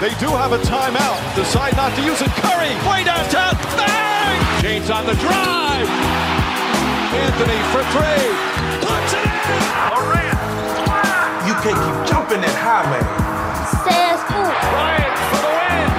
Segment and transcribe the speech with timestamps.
[0.00, 1.18] They do have a timeout.
[1.34, 2.30] Decide not to use it.
[2.38, 3.56] Curry, way downtown.
[3.74, 4.62] Bang!
[4.62, 5.88] James on the drive.
[7.18, 8.30] Anthony for three.
[8.78, 9.58] Puts it in.
[9.90, 10.38] Durant.
[11.48, 13.02] You can't keep jumping that high, man.
[13.82, 14.38] Says who?
[14.70, 15.90] Bryant for the win.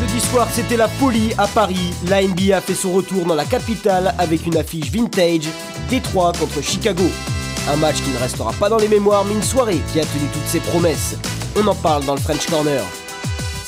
[0.00, 1.94] Jeudi soir, c'était la folie à Paris.
[2.08, 5.48] La NBA a fait son retour dans la capitale avec une affiche vintage
[5.88, 7.04] Détroit contre Chicago.
[7.68, 10.26] Un match qui ne restera pas dans les mémoires, mais une soirée qui a tenu
[10.32, 11.16] toutes ses promesses.
[11.56, 12.82] On en parle dans le French Corner.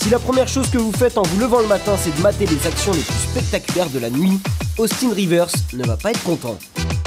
[0.00, 2.46] Si la première chose que vous faites en vous levant le matin, c'est de mater
[2.46, 4.38] les actions les plus spectaculaires de la nuit,
[4.78, 6.56] Austin Rivers ne va pas être content.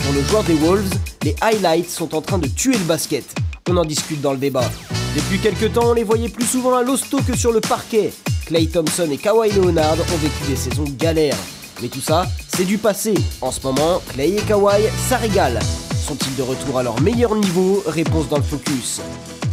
[0.03, 3.23] Pour le joueur des Wolves, les highlights sont en train de tuer le basket.
[3.69, 4.69] On en discute dans le débat.
[5.15, 8.11] Depuis quelques temps, on les voyait plus souvent à l'hosto que sur le parquet.
[8.45, 11.37] Clay Thompson et Kawhi Leonard ont vécu des saisons galères.
[11.81, 13.13] Mais tout ça, c'est du passé.
[13.39, 15.59] En ce moment, Clay et Kawhi, ça régale.
[16.01, 19.01] Sont-ils de retour à leur meilleur niveau Réponse dans le focus.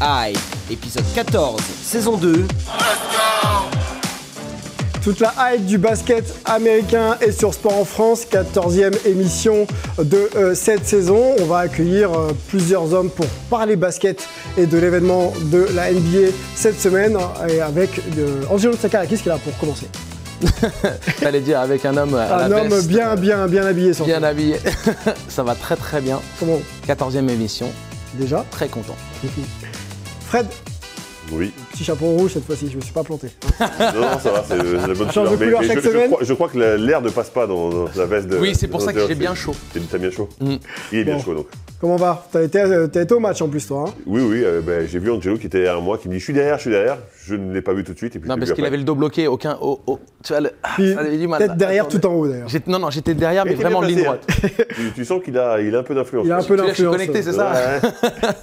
[0.01, 0.39] Hype,
[0.71, 2.47] épisode 14, saison 2.
[5.03, 9.67] Toute la hype du basket américain est sur Sport en France, 14e émission
[9.99, 11.35] de euh, cette saison.
[11.39, 16.33] On va accueillir euh, plusieurs hommes pour parler basket et de l'événement de la NBA
[16.55, 17.19] cette semaine.
[17.49, 19.87] Et avec euh, Angelo Sakarakis qui est là pour commencer.
[21.21, 24.11] Fallait dire avec un homme à Un la homme veste, bien, bien, bien habillé surtout.
[24.11, 24.57] bien habillé.
[25.29, 26.21] Ça va très très bien.
[26.39, 27.71] Comment 14e émission,
[28.15, 28.97] Déjà très content.
[30.27, 30.47] Fred,
[31.33, 31.53] Oui.
[31.79, 33.29] Petit chapeau rouge cette fois-ci, je me suis pas planté.
[33.61, 36.19] Non, non, ça va, c'est la bonne Change de Mais- couleur mais chaque je, crois,
[36.23, 38.37] je crois que la- l'air ne passe pas dans, dans la veste de.
[38.39, 39.55] Oui, c'est pour ça que j'ai bien chaud.
[39.91, 40.55] T'as bien chaud Mm.
[40.93, 41.47] Il est bien chaud donc.
[41.81, 43.85] Comment va T'as été, euh, t'as été au match en plus toi.
[43.87, 46.19] hein Oui, oui, euh, ben, j'ai vu Angelo qui était derrière moi, qui me dit
[46.19, 46.99] Je suis derrière, je suis derrière.
[47.25, 48.17] Je ne l'ai pas vu tout de suite.
[48.17, 49.57] Et puis Non, parce qu'il avait le dos bloqué, aucun.
[49.61, 51.39] oh, oh, tu vois, le, ah, Puis ça avait du mal.
[51.39, 52.49] peut-être derrière Attends, tout en haut d'ailleurs.
[52.67, 54.27] Non, non, j'étais derrière, mais vraiment ligne droite.
[54.29, 54.49] hein.
[54.75, 56.25] tu, tu sens qu'il a, il a un peu d'influence.
[56.27, 56.97] Il a un peu d'influence.
[56.97, 57.91] connecté, c'est ça Ouais.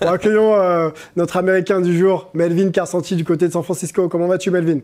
[0.02, 4.08] Bon, accueillons euh, notre américain du jour, Melvin Carsanti du côté de San Francisco.
[4.08, 4.80] Comment vas-tu Melvin?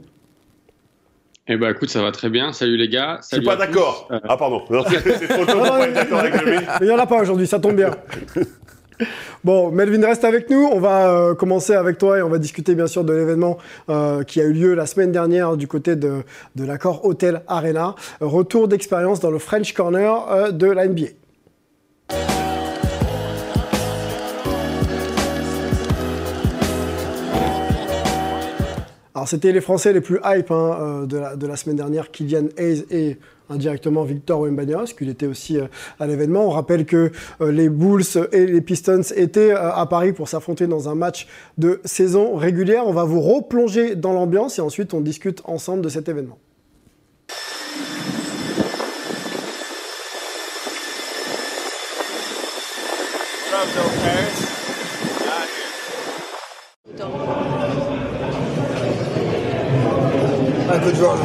[1.47, 2.53] Eh ben écoute, ça va très bien.
[2.53, 3.18] Salut les gars.
[3.22, 4.07] Je suis Salut pas d'accord.
[4.12, 4.62] Euh, Ah, pardon.
[4.69, 6.62] Non, c'est c'est trop tôt pour pas être d'accord avec le mec.
[6.80, 7.91] Mais il n'y en a pas aujourd'hui, ça tombe bien.
[9.44, 10.69] Bon, Melvin reste avec nous.
[10.72, 13.57] On va euh, commencer avec toi et on va discuter bien sûr de l'événement
[13.90, 16.22] euh, qui a eu lieu la semaine dernière du côté de,
[16.56, 17.96] de l'accord Hotel Arena.
[18.19, 21.07] Retour d'expérience dans le French Corner euh, de la NBA.
[29.21, 32.85] Alors c'était les Français les plus hype hein, euh, de, la, semaine dernière, Kylian Hayes
[32.89, 33.17] et
[33.51, 35.67] indirectement Victor Wembanyama, qu'il était aussi euh,
[35.99, 36.47] à l'événement.
[36.47, 38.01] On rappelle que euh, les Bulls
[38.31, 41.27] et les Pistons étaient à Paris pour s'affronter dans un match
[41.59, 42.87] de saison régulière.
[42.87, 46.39] On va vous replonger dans l'ambiance et ensuite on discute ensemble de cet événement.
[60.81, 61.19] good run.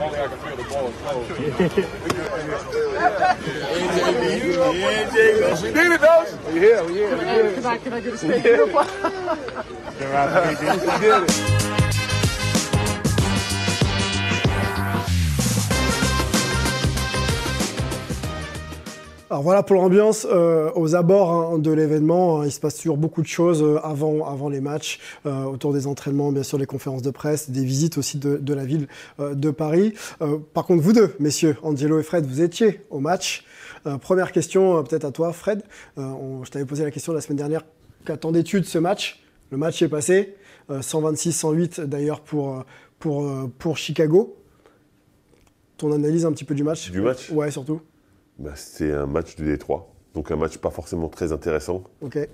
[0.00, 2.09] Only I can feel the.
[4.70, 6.24] AJ, we did it, though.
[6.46, 6.94] We here, we.
[7.54, 8.44] Can I, can I get a statement?
[10.00, 10.06] We
[11.00, 11.69] did it.
[19.40, 22.42] Alors voilà pour l'ambiance euh, aux abords hein, de l'événement.
[22.42, 25.72] hein, il se passe toujours beaucoup de choses euh, avant, avant les matchs, euh, autour
[25.72, 28.86] des entraînements, bien sûr, les conférences de presse, des visites aussi de, de la ville
[29.18, 29.94] euh, de Paris.
[30.20, 33.46] Euh, par contre, vous deux, messieurs, Angelo et Fred, vous étiez au match.
[33.86, 35.62] Euh, première question, euh, peut-être à toi, Fred.
[35.96, 37.62] Euh, on- je t'avais posé la question la semaine dernière.
[38.04, 39.22] Qu'attendais-tu de ce match?
[39.50, 40.34] Le match est passé.
[40.68, 42.60] Euh, 126-108 d'ailleurs pour, euh,
[42.98, 44.36] pour, euh, pour Chicago.
[45.78, 46.90] Ton analyse un petit peu du match?
[46.90, 47.30] Du match?
[47.30, 47.80] Ouais, surtout.
[48.40, 49.88] Bah, C'est un match de Détroit.
[50.14, 51.84] Donc un match pas forcément très intéressant.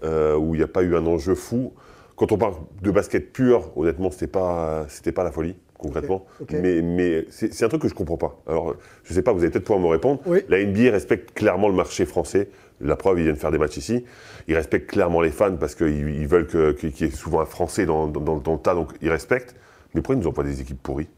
[0.05, 1.75] Euh, où il n'y a pas eu un enjeu fou.
[2.17, 6.25] Quand on parle de basket pur, honnêtement, c'était pas, c'était pas la folie, concrètement.
[6.63, 8.41] Mais, mais c'est un truc que je comprends pas.
[8.47, 8.75] Alors,
[9.05, 10.23] je sais pas, vous allez peut-être pouvoir me répondre.
[10.25, 10.41] Oui.
[10.49, 12.49] La NBA respecte clairement le marché français.
[12.81, 14.07] La preuve, ils viennent faire des matchs ici.
[14.49, 17.47] Ils respectent clairement les fans parce qu'ils ils veulent que- qu'il y ait souvent un
[17.47, 19.55] Français dans, dans- dans- dans le tas, donc ils respectent.
[19.95, 21.09] Mais pourquoi ils nous envoient des équipes pourries?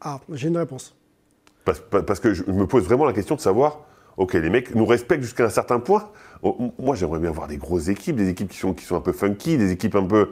[0.00, 0.96] Ah, j'ai une réponse.
[1.64, 3.86] parce, pa- parce que je me pose vraiment la question de savoir,
[4.20, 6.10] ok, les mecs nous respectent jusqu'à un certain point.
[6.42, 9.00] Oh, Moi, j'aimerais bien voir des grosses équipes, des équipes qui sont, qui sont un
[9.00, 10.28] peu funky, des équipes un peu.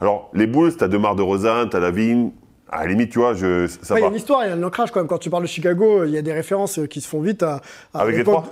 [0.00, 2.30] Alors, les Bulls, t'as Demar de Rosanne, t'as Lavigne,
[2.70, 4.52] À la limite, tu vois, je, ça Ouais, Il y a une histoire, il y
[4.52, 5.08] a un ancrage quand même.
[5.08, 7.42] Quand tu parles de Chicago, il y a des références euh, qui se font vite
[7.42, 7.60] à.
[7.92, 8.44] à Avec les trois?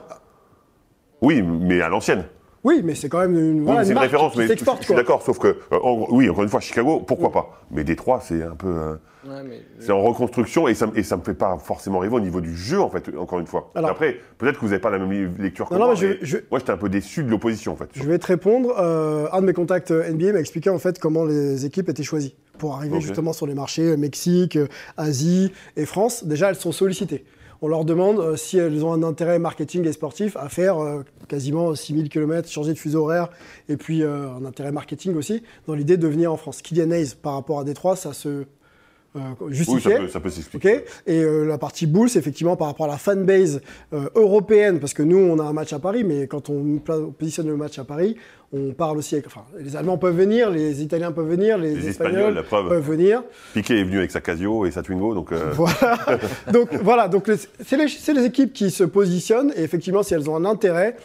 [1.22, 2.26] Oui, mais à l'ancienne.
[2.66, 4.54] Oui, mais c'est quand même une, Oui, voilà, c'est une référence, qui mais je,
[4.84, 5.22] suis d'accord.
[5.22, 7.60] Sauf que, euh, en- oui, encore une fois, Chicago, pourquoi pas?
[7.70, 8.66] Mais Détroit, c'est un peu.
[8.66, 12.14] euh, Ouais, mais- c'est en reconstruction et ça, et ça me fait pas forcément rêver
[12.16, 13.70] au niveau du jeu, en fait, encore une fois.
[13.76, 15.94] Alors- après, peut-être que vous n'avez pas la même lecture que Non, non, moi.
[15.94, 17.88] mais je- mais je- Moi, j'étais un peu déçu de l'opposition, en fait.
[17.94, 18.74] Je vais te répondre.
[18.78, 22.34] Euh, un de mes contacts NBA m'a expliqué en fait comment les équipes étaient choisies
[22.58, 24.58] pour arriver justement sur les marchés Mexique,
[24.96, 26.24] Asie et France.
[26.24, 27.24] Déjà, elles sont sollicitées.
[27.62, 31.02] On leur demande euh, si elles ont un intérêt marketing et sportif à faire euh,
[31.28, 33.30] quasiment 6000 km, changer de fuseau horaire,
[33.68, 36.62] et puis euh, un intérêt marketing aussi, dans l'idée de venir en France.
[36.62, 38.44] Kylian Hayes, par rapport à Détroit, ça se
[39.16, 40.34] euh, Oui, ça peut, ça peut Ok.
[40.34, 40.84] s'expliquer.
[41.06, 43.60] Et euh, la partie Bulls, effectivement, par rapport à la fanbase
[43.92, 46.78] euh, européenne, parce que nous, on a un match à Paris, mais quand on
[47.18, 48.16] positionne le match à Paris,
[48.52, 49.26] on parle aussi avec.
[49.26, 52.68] Enfin, les Allemands peuvent venir, les Italiens peuvent venir, les, Les Espagnols, Espagnols, la preuve.
[52.68, 53.22] peuvent venir.
[53.54, 55.32] Piqué est venu avec sa Casio et sa Twingo, donc.
[55.32, 55.98] euh, Voilà.
[56.52, 57.30] donc voilà, donc
[57.64, 60.96] c'est les, c'est les équipes qui se positionnent, et effectivement, si elles ont un intérêt,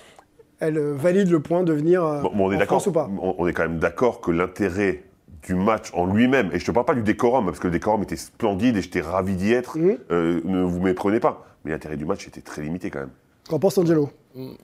[0.60, 2.66] elles valident le point de venir Bon, on est en.
[2.66, 3.10] France ou pas.
[3.20, 5.02] On, on est quand même d'accord que l'intérêt
[5.44, 8.04] du match en lui-même, et je te parle pas du décorum, parce que le décorum
[8.04, 9.98] était splendide et j'étais ravi d'y être, Mhm.
[10.12, 11.46] euh, ne vous méprenez pas.
[11.66, 13.10] Mais l'intérêt du match était très limité quand même.
[13.50, 14.10] Qu'en pense Angelo?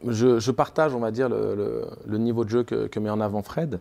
[0.08, 3.10] Je, je partage, on va dire, le, le- le niveau de jeu que, que met
[3.10, 3.80] en avant Fred.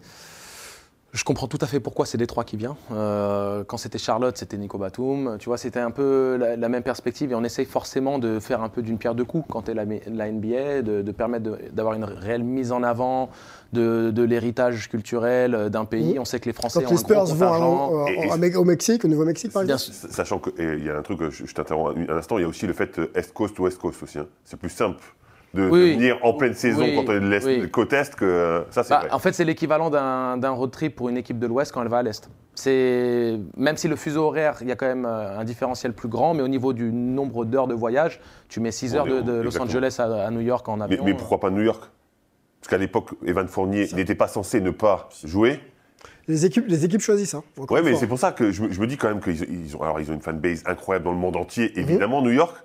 [1.16, 2.76] Je comprends tout à fait pourquoi c'est Détroit qui vient.
[2.92, 5.38] Euh, quand c'était Charlotte, c'était Nico Batum.
[5.40, 8.62] Tu vois, c'était un peu la, la même perspective et on essaye forcément de faire
[8.62, 11.50] un peu d'une pierre deux coups quand tu es la, la NBA, de, de permettre
[11.72, 13.30] d'avoir une réelle mise en avant
[13.72, 16.12] de, de l'héritage culturel d'un pays.
[16.14, 16.20] Mhm.
[16.20, 18.04] On sait que les Français Quand ont les un gros Spurs vont contingent.
[18.04, 19.80] à- Et- à- à- au Mexique, au Nouveau-Mexique, par exemple.
[19.80, 22.44] Sachant qu'il y a un truc, euh, je, je t'interromps un, un instant, il y
[22.44, 24.18] a aussi le fait euh, Est Coast ou West Coast aussi.
[24.18, 24.26] hein.
[24.44, 25.00] C'est plus simple
[25.56, 25.94] de, Oui, oui.
[25.94, 27.70] venir en pleine saison Oui, quand on est de l'Est, oui.
[27.70, 29.10] côte Est que euh, ça c'est Bah, vrai.
[29.10, 31.88] en fait, c'est l'équivalent d'un d'un road trip pour une équipe de l'Ouest quand elle
[31.88, 32.30] va à l'Est.
[32.54, 36.08] C'est même si le fuseau horaire, il y a quand même euh, un différentiel plus
[36.08, 39.22] grand, mais au niveau du nombre d'heures de voyage, tu mets 6 On heures est-
[39.22, 39.60] de, de Los.
[39.60, 41.04] Angeles à, à New York en avion.
[41.04, 41.82] mais pourquoi pas New York?
[42.60, 45.60] Parce qu'à l'époque, Evan Fournier n'était pas censé ne pas jouer.
[46.28, 47.34] Les équipes, les équipes choisissent.
[47.34, 48.00] Hein, une mais fois.
[48.00, 50.00] c'est pour ça que je, me- je me dis quand même qu'ils ils ont, alors
[50.00, 51.82] ils ont une fanbase incroyable dans le monde entier, Mhm.
[51.82, 52.56] évidemment New York.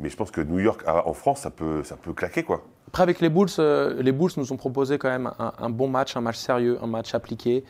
[0.00, 2.62] Mais je pense que New York à- en France, ça peut, ça peut claquer quoi.
[2.88, 5.88] Après, avec les Bulls, euh, les Bulls nous ont proposé quand même un, un bon
[5.88, 7.64] match, un match sérieux, un match appliqué.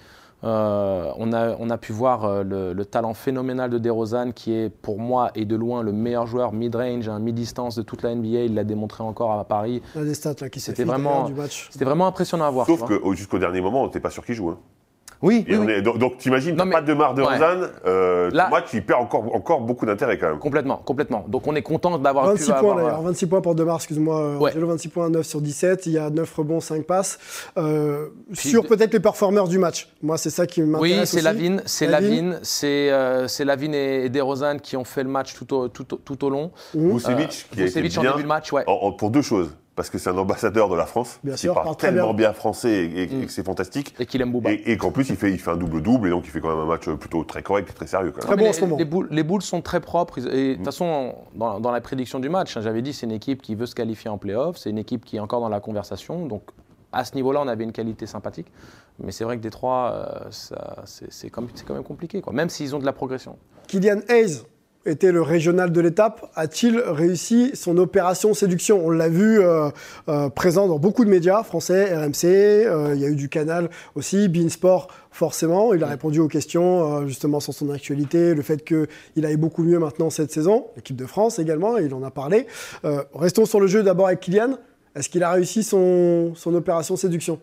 [0.45, 4.53] Euh, on, a, on a pu voir euh, le, le talent phénoménal de DeRozan, qui
[4.55, 8.15] est pour moi et de loin le meilleur joueur mid-range, un mid-distance de toute la
[8.15, 8.43] NBA.
[8.45, 9.83] Il l'a démontré encore à Paris.
[9.97, 11.69] Il y a des stats là qui vraiment- d'ailleurs du match.
[11.73, 12.67] C'était vraiment impressionnant à voir.
[12.67, 14.51] Sauf que au- jusqu'au dernier moment, on n'était pas sûr qu'il joue.
[14.51, 14.59] hein.
[15.21, 15.73] Oui, Et oui, on oui.
[15.73, 17.29] est- donc, donc t'imagines, mais- pas de marre de Ouais.
[17.35, 20.39] Rosanne, euh, Là- ton match il perd encore, encore beaucoup d'intérêt quand même.
[20.39, 21.25] Complètement, complètement.
[21.29, 22.77] Donc on est content d'avoir 26 pu points avoir.
[22.77, 24.17] d'ailleurs, 26 points pour Demar, excuse-moi.
[24.21, 24.51] euh, Ouais.
[24.53, 25.87] Angelo, 26 points, 9 sur 17.
[25.87, 27.19] Il y a 9 rebonds, 5 passes.
[27.59, 29.89] Euh, Puis sur de- peut-être les performeurs du match.
[30.03, 31.01] Moi, c'est ça qui m'intéresse.
[31.01, 32.39] Oui, c'est Lavine, c'est Lavine.
[32.43, 35.85] C'est euh, c'est Lavine et, et DeRozan qui ont fait le match tout au, tout,
[35.85, 36.53] tout au long.
[36.75, 36.91] Mmh.
[36.93, 38.63] Vucevic, qui a été Vucevic en bien début de match, ouais.
[38.67, 39.51] en- en- pour deux choses.
[39.79, 42.31] Parce que c'est un ambassadeur de la France, Bien qui sûr, parle parle tellement bien.
[42.31, 43.23] bien, français et, et- Mm.
[43.23, 43.95] et que c'est fantastique.
[44.01, 44.51] Et qu'il aime Bouba.
[44.51, 46.49] Et, et qu'en plus, il fait, il fait un double-double, et donc il fait quand
[46.49, 48.11] même un match plutôt très correct, très sérieux.
[48.11, 48.77] Quand Très bon Mais en ce moment.
[48.77, 50.19] Les boules, les boules sont très propres.
[50.19, 50.65] Et de toute Mm.
[50.65, 53.67] façon, dans, dans la prédiction du match, hein, j'avais dit c'est une équipe qui veut
[53.67, 56.27] se qualifier en playoff, c'est une équipe qui est encore dans la conversation.
[56.27, 56.43] Donc
[56.93, 58.51] à ce niveau-là, on avait une qualité sympathique.
[58.99, 60.29] Mais c'est vrai que Détroit, euh,
[61.07, 62.33] c'est quand même compliqué, quoi.
[62.33, 63.37] même s'ils ont de la progression.
[63.69, 64.43] Kylian Hayes
[64.89, 66.31] était le régional de l'étape.
[66.35, 68.85] A-t-il réussi son opération séduction?
[68.85, 69.71] On l'a vu euh,
[70.09, 73.71] euh, présent dans beaucoup de médias français, RMC, euh, il y a eu du canal
[73.95, 75.75] aussi, Beansport forcément.
[75.75, 79.79] Il a répondu aux questions justement sur son actualité, le fait qu'il aille beaucoup mieux
[79.79, 82.47] maintenant cette saison, l'équipe de France également, il en a parlé.
[83.15, 84.59] Restons sur le jeu d'abord avec Kylian.
[84.95, 87.41] Est-ce qu'il a réussi son, son opération séduction?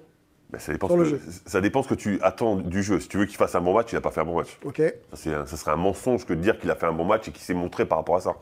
[0.60, 3.00] Ça, dépend Sur ce le que, ça dépend ce que tu attends du jeu.
[3.00, 4.58] Si tu veux qu'il fasse un bon match, il n'a pas fait un bon match.
[4.64, 4.82] Ok.
[5.14, 7.42] Ça, serait un mensonge que de dire qu'il a fait un bon match et qu'il
[7.44, 8.34] s'est montré par rapport à ça.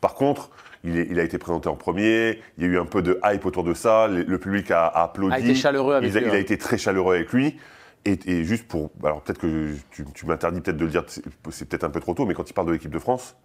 [0.00, 0.50] Par contre,
[0.84, 3.20] il, est- il a été présenté en premier, il y a eu un peu de
[3.24, 5.34] hype autour de ça, le, le public a, a applaudi.
[5.34, 7.58] A été chaleureux avec il, a, lui, il a été très chaleureux avec lui.
[8.06, 8.90] Et, et juste pour.
[9.04, 12.00] Alors peut-être que tu, tu m'interdis peut-être de le dire, c'est c'est peut-être un peu
[12.00, 13.36] trop tôt, mais quand il parle de l'équipe de France,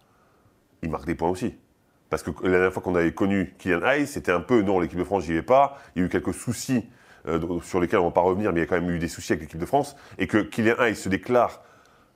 [0.82, 1.56] il marque des points aussi.
[2.10, 4.98] Parce que la dernière fois qu'on avait connu Kylian Hayes, c'était un peu non, l'équipe
[4.98, 5.78] de France, j'y vais pas.
[5.96, 6.82] Il y a eu quelques soucis euh,
[7.64, 9.08] sur lesquels on ne va pas revenir, mais il y a quand même eu des
[9.08, 9.96] soucis avec l'équipe de France.
[10.18, 11.62] Et que Kylian Hayes se déclare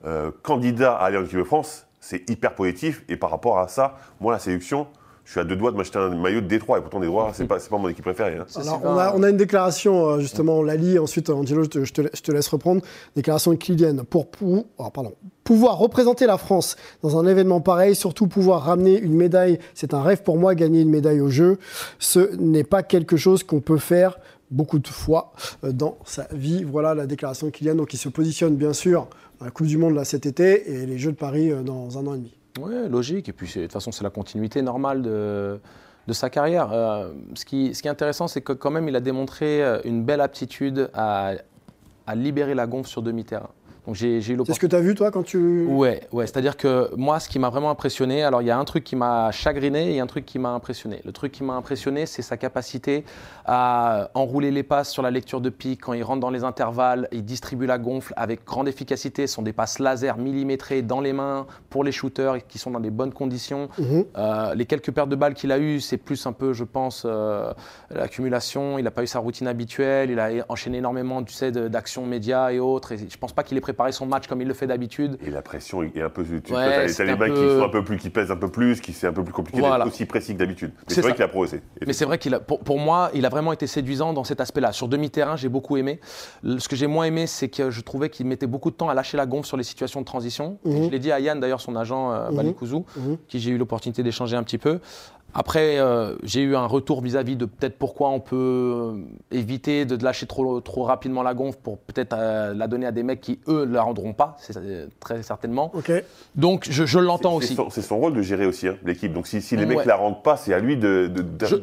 [0.06, 3.04] euh, candidat à aller en équipe de France, c'est hyper positif.
[3.10, 4.88] Et par rapport à ça, moi, la sélection,
[5.30, 6.80] je suis à deux doigts de m'acheter un maillot de Détroit.
[6.80, 8.38] Et pourtant, Détroit, c'est pas, c'est pas mon équipe préférée.
[8.38, 8.46] hein.
[8.56, 11.70] Alors, on a, on a une déclaration, euh, justement, on la lit, ensuite, Angelo, je
[11.70, 12.82] te, je te la- je te laisse reprendre.
[13.16, 13.98] Déclaration de Kylian.
[14.10, 15.14] Pour pou- oh, pardon.
[15.44, 20.02] pouvoir représenter la France dans un événement pareil, surtout pouvoir ramener une médaille, c'est un
[20.02, 21.60] rêve pour moi, gagner une médaille au jeu.
[22.00, 24.18] Ce n'est pas quelque chose qu'on peut faire
[24.50, 25.32] beaucoup de fois
[25.64, 26.64] dans sa vie.
[26.64, 27.76] Voilà la déclaration de Kylian.
[27.76, 29.08] Donc il se positionne bien sûr
[29.42, 32.08] à la Coupe du Monde là, cet été et les Jeux de Paris dans un
[32.08, 32.36] an et demi.
[32.62, 33.30] Oui, logique.
[33.30, 35.60] Et puis de toute façon, c'est la continuité normale de,
[36.12, 36.70] sa carrière.
[37.36, 40.22] ce, qui, ce qui est intéressant, c'est que quand même, il a démontré une belle
[40.22, 41.34] aptitude à,
[42.08, 43.52] à libérer la gonfle sur demi-terrain.
[44.46, 45.66] C'est ce que tu as vu toi quand tu.
[45.66, 46.28] Ouais, ouais.
[46.28, 48.96] C'est-à-dire que moi, ce qui m'a vraiment impressionné, alors il y a un truc qui
[48.96, 51.02] m'a chagriné et un truc qui m'a impressionné.
[51.06, 53.04] Le truc qui m'a impressionné, c'est sa capacité
[53.46, 55.82] à enrouler les passes sur la lecture de pique.
[55.82, 59.28] Quand il rentre dans les intervalles, il distribue la gonfle avec grande efficacité.
[59.28, 62.80] Ce sont des passes laser millimétrées dans les mains pour les shooters qui sont dans
[62.80, 63.70] des bonnes conditions.
[63.78, 64.06] Mhm.
[64.18, 67.04] Euh, les quelques pertes de balles qu'il a eues, c'est plus un peu, je pense,
[67.06, 67.54] euh,
[67.90, 68.78] l'accumulation.
[68.78, 70.12] Il n'a pas eu sa routine habituelle.
[70.12, 72.92] Il a enchaîné énormément, tu sais, d'actions médias et autres.
[72.92, 75.18] Et je pense pas qu'il ait préparé son match comme il le fait d'habitude.
[75.26, 76.24] Et la pression est un peu.
[76.24, 78.94] Tu as, les mains qui sont un peu plus, qui pèsent un peu plus, qui
[78.94, 80.72] c'est un peu plus compliqué d'être aussi précis que d'habitude.
[80.88, 81.62] Mais c'est vrai qu'il a progressé.
[81.86, 84.42] Mais c'est vrai qu'il a, pour, pour, moi, il a vraiment été séduisant dans cet
[84.42, 84.72] aspect-là.
[84.72, 86.00] Sur demi-terrain, j'ai beaucoup aimé.
[86.44, 88.94] Ce que j'ai moins aimé, c'est que je trouvais qu'il mettait beaucoup de temps à
[88.94, 90.58] lâcher la gonfle sur les situations de transition.
[90.66, 90.86] Mhm.
[90.86, 92.30] Je l'ai dit à Yann, d'ailleurs, son agent euh.
[92.32, 93.18] Mhm.
[93.28, 94.80] qui j'ai eu l'opportunité d'échanger un petit peu.
[95.34, 98.94] Après, euh, j'ai eu un retour vis-à-vis de peut-être pourquoi on peut euh,
[99.32, 103.04] éviter de lâcher trop, trop rapidement la gonfle pour peut-être euh, la donner à des
[103.04, 104.38] mecs qui, eux, ne la rendront pas,
[105.00, 105.72] très certainement.
[106.36, 107.56] Donc, je, l'entends aussi.
[107.70, 109.14] C'est son, rôle de gérer aussi hein, l'équipe.
[109.14, 111.12] Donc, si, les mecs ne la rendent pas, c'est à lui de.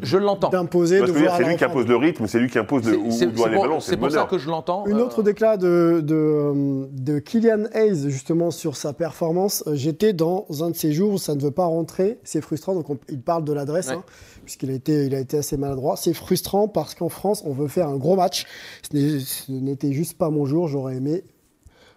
[0.02, 0.50] je, l'entends.
[0.50, 3.48] D'imposer, de C'est lui qui impose le rythme, c'est lui qui impose le, où doit
[3.48, 3.80] les ballons.
[3.80, 4.86] C'est pour ça que je l'entends.
[4.86, 9.64] Une autre déclat de, de, de Kylian Hayes, justement, sur sa performance.
[9.72, 12.18] J'étais dans un de ces jours où ça ne veut pas rentrer.
[12.22, 12.74] C'est frustrant.
[12.74, 14.04] Donc, il parle de l'adresse, hein,
[14.44, 15.96] puisqu'il a été, il a été assez maladroit.
[15.96, 18.46] C'est frustrant parce qu'en France, on veut faire un gros match.
[18.82, 20.68] Ce n'était juste pas mon jour.
[20.68, 21.24] J'aurais aimé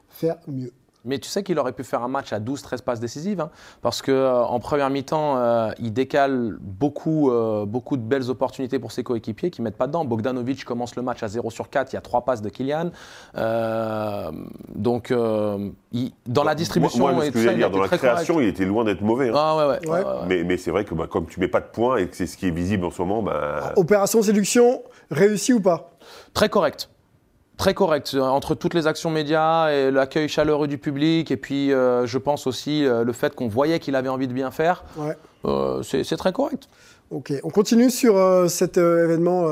[0.10, 0.74] faire mieux.
[1.06, 3.50] Mais tu sais qu'il aurait pu faire un match à 12-13 passes décisives, hein,
[3.82, 8.80] parce qu'en euh, en première mi-temps, euh, il décale beaucoup, euh, beaucoup de belles opportunités
[8.80, 10.04] pour ses coéquipiers qui ne mettent pas dedans.
[10.04, 12.92] Bogdanovic commence le match à 0 sur 4, il y a 3 passes de Kylian.
[14.76, 18.84] donc, dans la distribution, moi, ce que ça, dire, dans la création, il était loin
[18.84, 19.30] d'être mauvais.
[19.30, 19.34] Hein.
[19.36, 22.08] Ah, ouais, mais, mais c'est vrai que bah, comme tu mets pas de points et
[22.08, 23.24] que c'est ce qui est visible en ce moment.
[23.24, 23.74] Bah...
[23.78, 25.92] Opération séduction, réussie ou pas?
[26.34, 26.90] Très correct
[27.60, 32.08] très correct entre toutes les actions médias et l'accueil chaleureux du public et puis euh,
[32.08, 34.86] je pense aussi euh, le fait qu'on voyait qu'il avait envie de bien faire.
[35.46, 36.70] Euh, c'est très correct.
[37.12, 38.16] Ok, on continue sur
[38.50, 39.46] cet événement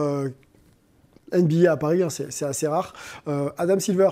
[1.34, 2.94] NBA à Paris, hein, c'est assez rare.
[3.58, 4.10] Adam Silver,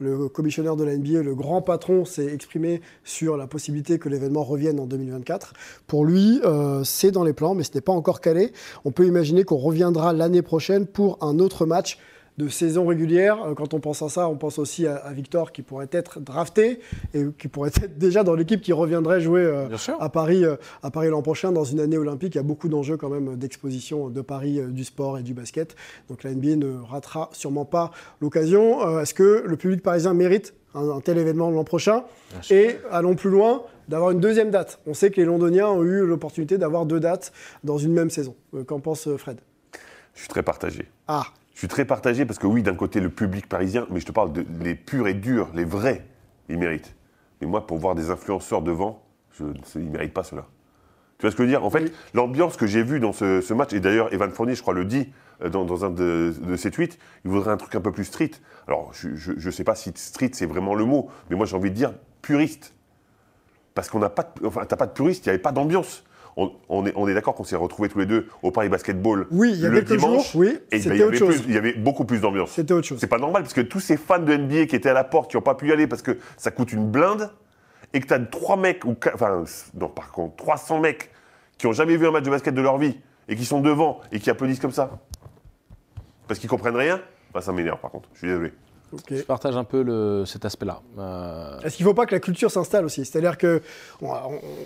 [0.00, 4.44] le commissionnaire de la NBA, le grand patron, s'est exprimé sur la possibilité que l'événement
[4.44, 5.52] revienne en 2024.
[5.86, 6.40] Pour lui,
[6.84, 8.54] c'est dans les plans, mais ce n'est pas encore calé.
[8.86, 11.98] On peut imaginer qu'on reviendra l'année prochaine pour un autre match
[12.38, 13.42] de saison régulière.
[13.44, 16.80] Euh, quand on pense à ça, on pense aussi à, Victor qui pourrait être drafté
[17.14, 20.90] et qui pourrait être déjà dans l'équipe qui reviendrait jouer euh, à Paris, euh, à
[20.90, 22.34] Paris l'an prochain dans une année olympique.
[22.34, 25.76] Il y a beaucoup d'enjeux quand même d'exposition de Paris, du sport et du basket.
[26.08, 27.90] Donc la NBA ne ratera sûrement pas
[28.20, 29.00] l'occasion.
[29.00, 32.04] Est-ce que le public parisien mérite un, tel événement l'an prochain?
[32.50, 34.80] Et allons plus loin, d'avoir une deuxième date.
[34.86, 37.32] On sait que les Londoniens ont eu l'opportunité d'avoir deux dates
[37.64, 38.34] dans une même saison.
[38.66, 39.38] Qu'en pense Fred?
[40.14, 40.86] Je suis très partagé.
[41.08, 41.26] Ah,
[41.56, 44.12] je suis très partagé parce que oui, d'un côté, le public parisien, mais je te
[44.12, 46.04] parle de les purs et durs, les vrais,
[46.50, 46.94] ils méritent.
[47.40, 49.44] Mais moi, pour voir des influenceurs devant, je,
[49.76, 50.44] ils ne méritent pas cela.
[51.16, 51.64] Tu vois ce que je veux dire?
[51.64, 54.74] En fait, l'ambiance que j'ai vue dans ce, match, et d'ailleurs Evan Fournier, je crois,
[54.74, 55.10] le dit
[55.42, 58.32] euh, dans, un de, ses tweets, il voudrait un truc un peu plus street.
[58.68, 61.70] Alors, je ne sais pas si street, c'est vraiment le mot, mais moi, j'ai envie
[61.70, 62.74] de dire puriste.
[63.74, 66.04] Parce qu'on n'a pas, enfin, t'as pas de puriste, il n'y avait pas d'ambiance
[66.36, 69.66] on, est, d'accord qu'on s'est retrouvés tous les deux au Paris Basketball oui, il y
[69.66, 70.34] a le dimanche.
[70.34, 71.42] oui, et il y, avait chose.
[71.46, 72.50] il y avait beaucoup plus d'ambiance.
[72.50, 72.98] C'était autre chose.
[73.00, 75.30] C'est pas normal parce que tous ces fans de NBA qui étaient à la porte,
[75.30, 77.30] qui n'ont pas pu y aller parce que ça coûte une blinde,
[77.92, 81.10] et que tu as trois mecs, ou enfin, non, par contre, 300 mecs
[81.56, 84.00] qui n'ont jamais vu un match de basket de leur vie et qui sont devant
[84.12, 84.98] et qui applaudissent comme ça,
[86.28, 87.00] parce qu'ils comprennent rien,
[87.32, 88.52] bah, ça m'énerve par contre, je suis désolé.
[89.10, 90.80] Je partage un peu cet aspect-là.
[90.98, 93.04] Euh, Est-ce qu'il ne faut pas que la culture s'installe aussi?
[93.04, 93.60] C'est-à-dire que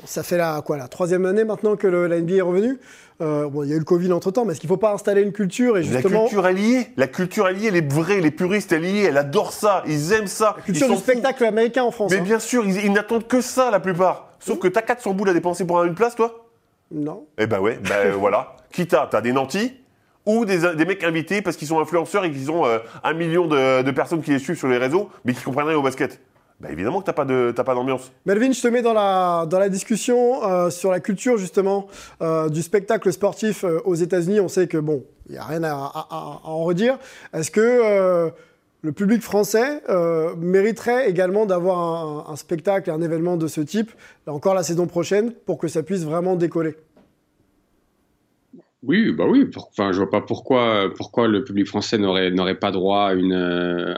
[0.04, 2.78] ça fait la, quoi, la troisième année maintenant que le, la NBA est revenue?
[3.20, 4.92] Euh, bon, il y a eu le Covid entre-temps, mais est-ce qu'il ne faut pas
[4.92, 6.22] installer une culture et justement...
[6.22, 6.86] La culture est liée.
[6.96, 7.70] La culture est liée.
[7.70, 9.04] Les vrais, les puristes, elle est liée.
[9.08, 9.82] Elle adore ça.
[9.86, 10.54] Ils aiment ça.
[10.56, 12.10] La culture du spectacle américain en France.
[12.10, 12.22] Mais hein.
[12.22, 14.28] bien sûr, ils, n'attendent que ça la plupart.
[14.38, 16.46] Sauf que que t'as 400 boules à dépenser pour une place, toi?
[16.90, 17.26] Non.
[17.38, 18.56] Eh ben ouais, ben voilà.
[18.72, 19.74] Qui t'as T'as des nantis
[20.26, 23.90] ou des, mecs invités parce qu'ils sont influenceurs et qu'ils ont euh, un million de,
[23.90, 26.20] personnes qui les suivent sur les réseaux, mais qui comprennent rien au basket.
[26.60, 28.12] Bah évidemment que t'as pas de pas d'ambiance.
[28.26, 31.86] Melvin, je te mets dans la dans la discussion euh, sur la culture justement
[32.20, 34.40] euh, du spectacle sportif aux États-Unis.
[34.40, 36.98] On sait que bon, il y a rien à, en redire.
[37.32, 38.30] Est-ce que
[38.82, 39.82] le public français
[40.36, 43.90] mériterait également d'avoir un, un, spectacle, un événement de ce type,
[44.26, 46.76] encore la saison prochaine, pour que ça puisse vraiment décoller?
[48.82, 49.44] Oui, bah oui.
[49.54, 53.34] Enfin, je vois pas pourquoi, pourquoi le public français n'aurait n'aurait pas droit à une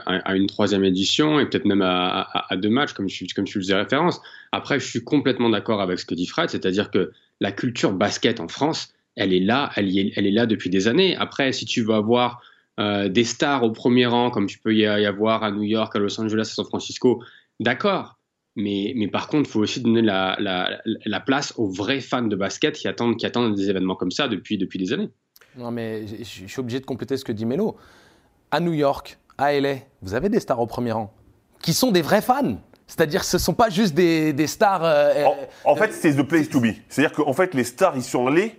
[0.05, 3.59] à une troisième édition et peut-être même à, à, deux matchs, comme tu comme tu
[3.59, 4.21] faisais référence.
[4.51, 8.41] Après, je suis complètement d'accord avec ce que dit Fred, c'est-à-dire que la culture basket
[8.41, 11.15] en France, elle est là, elle, est, elle est là depuis des années.
[11.15, 12.41] Après, si tu veux avoir
[12.79, 15.99] euh, des stars au premier rang, comme tu peux y avoir à New York, à
[15.99, 17.23] Los Angeles, à San Francisco,
[17.59, 18.17] d'accord.
[18.55, 22.21] Mais, mais par contre, il faut aussi donner la, la, la, place aux vrais fans
[22.21, 25.09] de basket qui attendent, qui attendent des événements comme ça depuis, depuis des années.
[25.57, 27.77] Non, mais je suis obligé de compléter ce que dit Melo.
[28.51, 31.11] À New York, à LA, vous avez des stars au premier rang
[31.63, 32.57] qui sont des vrais fans.
[32.85, 34.83] C'est-à-dire ce ne sont pas juste des, des stars.
[34.83, 35.25] Euh,
[35.63, 36.73] en, fait, c'est the place to be.
[36.89, 38.55] C'est-à-dire qu'en fait, les stars, ils sont allés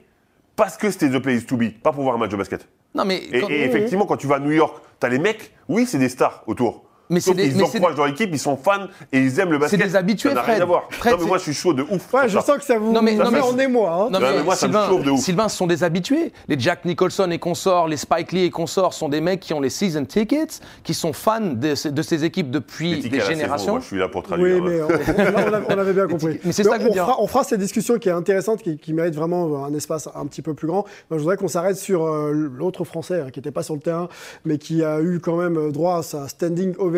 [0.57, 2.67] parce que c'était the place to be, pas pour voir un match de basket.
[2.95, 5.85] Non, mais et, effectivement, quand tu vas à New York, tu as les mecs, oui,
[5.87, 6.84] c'est des stars autour.
[7.11, 9.79] Mais c'est des, ils encouragent leur équipe, ils sont fans et ils aiment le basket.
[9.79, 10.55] C'est des habitués, ça Fred.
[10.55, 10.89] Rien à voir.
[11.05, 12.13] non, mais moi, je suis chaud de ouf.
[12.13, 12.93] Ouais, je sens que ça vous.
[12.93, 13.91] Non, mais, non, mais en émoi.
[13.91, 14.09] Hein.
[14.11, 15.21] Non, mais, moi, Sylvain, ça me chauffe de ouf.
[15.21, 16.33] Sylvain, ce sont des habitués.
[16.49, 19.61] Les Jack Nicholson et consorts, les Spike Lee et consorts sont des mecs qui ont
[19.61, 23.73] les season tickets, qui sont fans de, ces équipes depuis des générations.
[23.73, 24.63] moi, je suis là pour traduire.
[24.63, 26.41] Oui, mais on, avait bien compris.
[26.45, 29.15] mais c'est ça que on, fera, on fera cette discussion qui est intéressante, qui, mérite
[29.15, 30.85] vraiment un espace un petit peu plus grand.
[31.11, 34.09] je voudrais qu'on s'arrête sur euh, l'autre Français hein, qui n'était pas sur le terrain,
[34.45, 36.94] mais qui a eu quand même droit à sa standing ovation.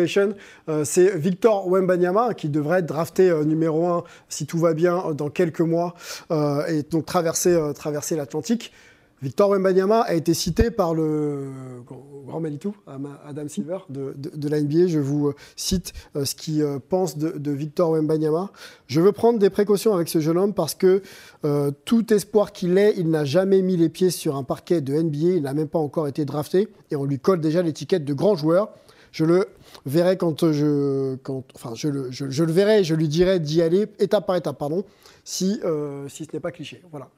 [0.69, 5.01] Euh, c'est Victor Wembanyama, qui devrait être drafté euh, numéro 1, si tout va bien,
[5.07, 5.95] euh, dans quelques mois,
[6.67, 8.71] et donc traverser, traverser l'Atlantique.
[9.23, 11.47] Victor Wembanyama a été cité par le
[12.27, 12.75] grand Manitou,
[13.27, 14.85] Adam Silver, de, de, la NBA.
[14.85, 18.51] Je vous cite ce qu'il pense de, Victor Wembanyama.
[18.85, 21.01] Je veux prendre des précautions avec ce jeune homme parce que
[21.85, 25.37] tout espoir qu'il ait, il n'a jamais mis les pieds sur un parquet de NBA.
[25.37, 28.35] Il n'a même pas encore été drafté et on lui colle déjà l'étiquette de grand
[28.35, 28.69] joueur.
[29.11, 29.47] Je le
[29.85, 33.87] verrai quand je, quand, enfin, je le, je, le verrai je lui dirai d'y aller
[33.99, 34.83] étape par étape, pardon,
[35.23, 36.81] si, euh, si ce n'est pas cliché.
[36.91, 37.09] Voilà.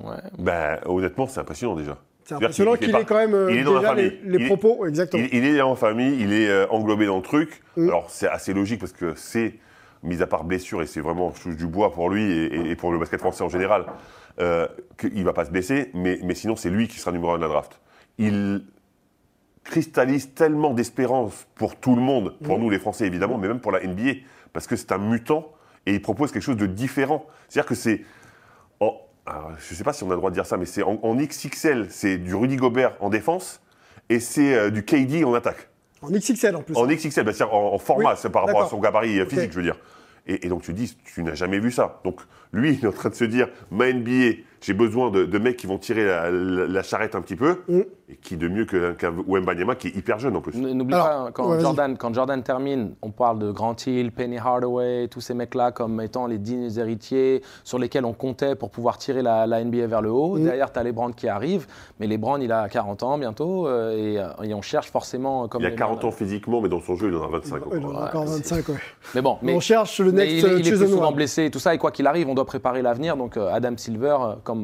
[0.00, 0.16] Ouais.
[0.38, 1.98] Ben, honnêtement, c'est impressionnant déjà.
[2.24, 5.24] C'est impressionnant qu'il ait quand même euh, il est dans déjà les, les propos, exactement.
[5.32, 7.62] Il, est en famille, il est euh, englobé dans le truc.
[7.76, 7.88] Mm.
[7.88, 9.54] Alors c'est assez logique parce que c'est,
[10.02, 12.74] mis à part blessure, et c'est vraiment je touche du bois pour lui et, et,
[12.74, 13.86] pour le basket français en général,
[14.40, 14.66] euh,
[14.98, 17.42] qu'il va pas se baisser, mais, mais sinon c'est lui qui sera numéro 1 de
[17.42, 17.80] la draft.
[18.18, 18.64] Il
[19.66, 23.72] cristallise tellement d'espérance pour tout le monde, pour nous les Français évidemment, mais même pour
[23.72, 24.20] la NBA,
[24.52, 25.52] parce que c'est un mutant
[25.84, 27.26] et il propose quelque chose de différent.
[27.48, 28.02] C'est-à-dire que c'est.
[28.80, 31.14] je ne sais pas si on a le droit de dire ça, mais c'est en,
[31.14, 33.60] XXL, c'est du Rudy Gobert en défense
[34.08, 35.68] et c'est euh, du KD en attaque.
[36.02, 36.76] En XXL en plus.
[36.76, 39.56] En XXL, bah, c'est-à-dire en, format, c'est par rapport à son gabarit euh, physique, je
[39.56, 39.78] veux dire.
[40.28, 42.00] Et, et, donc tu dis, tu n'as jamais vu ça.
[42.04, 42.20] Donc
[42.52, 45.68] lui, il est en train de se dire, ma NBA, j'ai besoin de, mecs qui
[45.68, 47.62] vont tirer la, charrette un petit peu.
[47.68, 47.82] Mm.
[48.08, 50.56] Et qui de mieux qu'un qu Wembanyama qui est hyper jeune en plus.
[50.56, 55.20] N'oublie pas, quand, Jordan, quand Jordan termine, on parle de Grant Hill, Penny Hardaway, tous
[55.20, 59.46] ces mecs-là comme étant les dignes héritiers sur lesquels on comptait pour pouvoir tirer la,
[59.46, 60.36] NBA vers le haut.
[60.36, 60.44] Mm.
[60.44, 61.66] Derrière, tu as les Brand qui arrivent.
[62.00, 63.68] Mais les Brand, il a 40 ans bientôt.
[63.68, 65.46] Euh, euh, et, on cherche forcément.
[65.46, 67.62] Comme il a 40 ans physiquement, mais dans son jeu, il en a 25.
[67.72, 68.74] Il en a encore 25, ouais.
[69.14, 69.38] Mais bon.
[69.42, 71.74] Mais, on cherche le next Il, il est plus souvent blessé et tout ça.
[71.74, 73.16] Et quoi qu'il arrive, on doit préparer l'avenir.
[73.16, 74.55] Donc euh, Adam Silver, comme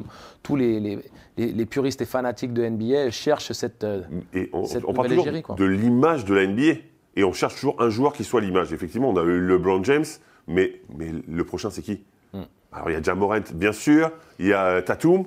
[0.42, 1.00] tous les,
[1.36, 4.02] les, puristes et fanatiques de NBA cherchent cette, euh,
[4.34, 6.80] et on, on parle toujours de l'image de la NBA.
[7.14, 8.72] Et on cherche toujours un joueur qui soit l'image.
[8.72, 10.04] Effectivement, on a eu LeBron James,
[10.46, 12.02] mais, mais le prochain, c'est qui?
[12.32, 12.42] Hmm.
[12.72, 14.10] Alors, il y a Jamorant, bien sûr.
[14.38, 15.26] Il y a Tatum.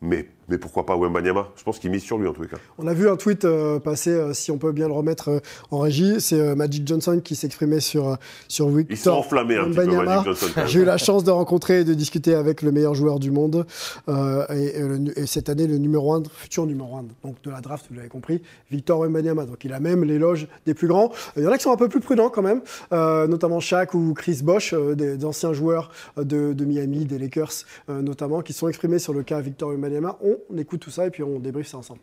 [0.00, 1.48] Mais, mais pourquoi pas Wembanyama?
[1.56, 2.56] Je pense qu'il mise sur lui en les cas.
[2.78, 5.40] On a vu un tweet euh, passer, euh, si on peut bien le remettre euh,
[5.70, 9.86] en régie, c'est Magic Johnson qui s'exprimait sur, sur Victor Il s'est enflammé un petit
[9.86, 10.46] peu, Magic Johnson.
[10.66, 13.64] J'ai eu la chance de rencontrer et de discuter avec le meilleur joueur du monde.
[14.08, 18.08] Et, cette année, le numéro 1, futur numéro 1 donc de la draft, vous l'avez
[18.08, 19.44] compris, Victor Wembanyama.
[19.44, 21.12] Donc il a même l'éloge des plus grands.
[21.36, 24.14] Il y en a qui sont un peu plus prudents quand même, notamment Shaq ou
[24.14, 27.52] Chris Bosh, des, anciens joueurs de, de, Miami, des Lakers
[27.88, 31.22] notamment, qui sont exprimés sur le cas Victor Wembanyama on écoute tout ça et puis
[31.22, 32.00] on ça ensemble.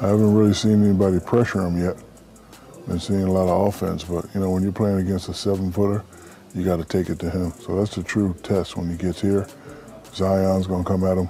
[0.00, 1.96] I haven't really seen anybody pressure him yet.
[2.88, 6.02] Been seeing a lot of offense, but you know when you're playing against a seven-footer,
[6.54, 7.52] you got to take it to him.
[7.60, 9.46] So that's the true test when he gets here.
[10.14, 11.28] Zion's gonna come at him,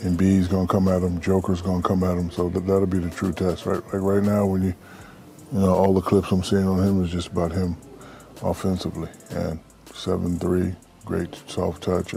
[0.00, 2.30] and B's gonna come at him, Joker's gonna come at him.
[2.30, 3.66] So that, that'll be the true test.
[3.66, 4.74] Right, like right now, when you,
[5.52, 7.76] you know, all the clips I'm seeing on him is just about him
[8.42, 9.60] offensively and
[9.92, 12.14] seven-three, great soft touch.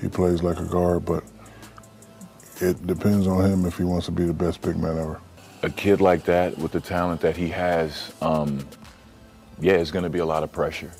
[0.00, 1.24] He plays like a guard, but
[2.60, 5.20] it depends on him if he wants to be the best big man ever.
[5.62, 8.66] A kid like that, with the talent that he has, um,
[9.60, 10.90] yeah, it's going to be a lot of pressure.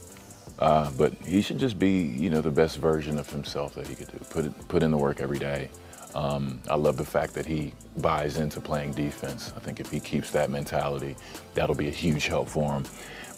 [0.58, 3.94] Uh, but he should just be, you know, the best version of himself that he
[3.94, 4.18] could do.
[4.28, 5.70] Put put in the work every day.
[6.14, 9.52] Um, I love the fact that he buys into playing defense.
[9.56, 11.16] I think if he keeps that mentality,
[11.54, 12.84] that'll be a huge help for him.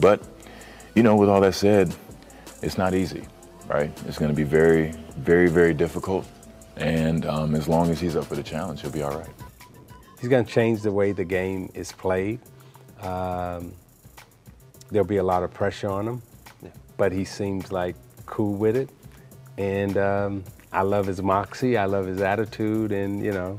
[0.00, 0.22] But,
[0.94, 1.94] you know, with all that said,
[2.62, 3.26] it's not easy,
[3.68, 3.90] right?
[4.06, 6.26] It's going to be very, very, very difficult.
[6.76, 9.28] And um, as long as he's up for the challenge, he'll be all right.
[10.20, 12.40] He's going to change the way the game is played.
[13.00, 13.72] Um,
[14.90, 16.22] there'll be a lot of pressure on him,
[16.96, 18.88] but he seems like cool with it.
[19.58, 21.76] And um, I love his moxie.
[21.76, 22.92] I love his attitude.
[22.92, 23.58] And, you know,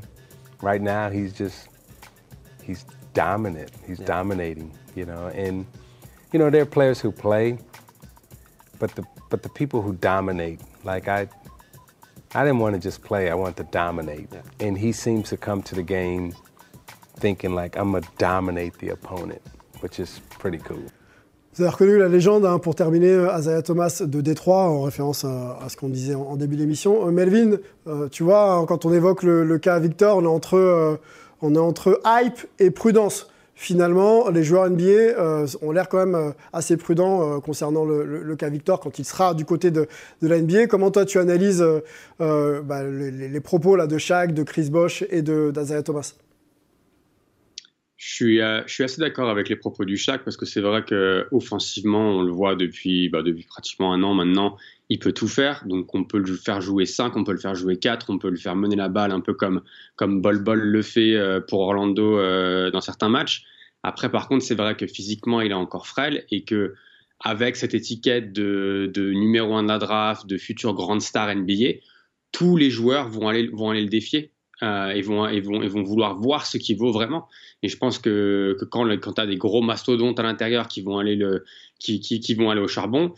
[0.62, 1.68] right now he's just,
[2.62, 3.70] he's dominant.
[3.86, 5.26] He's dominating, you know.
[5.28, 5.66] And,
[6.32, 7.58] you know, there are players who play,
[8.78, 11.28] but the, but the people who dominate, like I,
[12.36, 14.28] I didn't want to just play, I wanted to dominate.
[14.58, 16.34] And he seems to come to the game
[17.16, 19.40] thinking like, I'm going to dominate the opponent,
[19.80, 20.90] which is pretty cool.
[21.56, 25.56] Vous avez reconnu la légende, hein, pour terminer, Isaiah Thomas de Détroit, en référence à,
[25.64, 27.06] à ce qu'on disait en, en, début d'émission.
[27.06, 30.26] Euh, Melvin, euh, tu vois, hein, quand on évoque le, le, cas Victor, on est,
[30.26, 30.96] entre, euh,
[31.42, 33.30] on est entre hype et prudence.
[33.56, 38.48] Finalement, les joueurs NBA euh, ont l'air quand même euh, assez prudents concernant le, cas
[38.48, 39.86] Victor quand il sera du côté de,
[40.22, 40.66] la NBA.
[40.66, 41.64] Comment toi tu analyses
[42.18, 46.14] bah, les, propos là, de Shaq, de Chris Bosh et d'Isaiah Thomas?
[48.04, 51.26] Je suis, euh, assez d'accord avec les propos du Shaq parce que c'est vrai que
[51.32, 54.58] offensivement, on le voit bah, depuis pratiquement un an maintenant,
[54.88, 55.64] il peut tout faire.
[55.66, 58.30] Donc on peut le faire jouer 5, on peut le faire jouer 4, on peut
[58.30, 59.62] le faire mener la balle un peu comme,
[59.96, 63.44] comme Bol Bol le fait euh, pour Orlando euh, dans certains matchs.
[63.82, 66.74] Après, par contre, c'est vrai que physiquement, il est encore frêle et que
[67.20, 71.80] avec cette étiquette de, numéro 1 de la draft, de futur grande star NBA,
[72.32, 76.18] tous les joueurs vont aller, vont aller le défier euh, et, vont, vont, vont vouloir
[76.18, 77.28] voir ce qu'il vaut vraiment.
[77.62, 80.84] Et je pense que, que quand, quand tu as des gros mastodontes à l'intérieur qui,
[81.78, 83.14] qui, qui vont aller au charbon,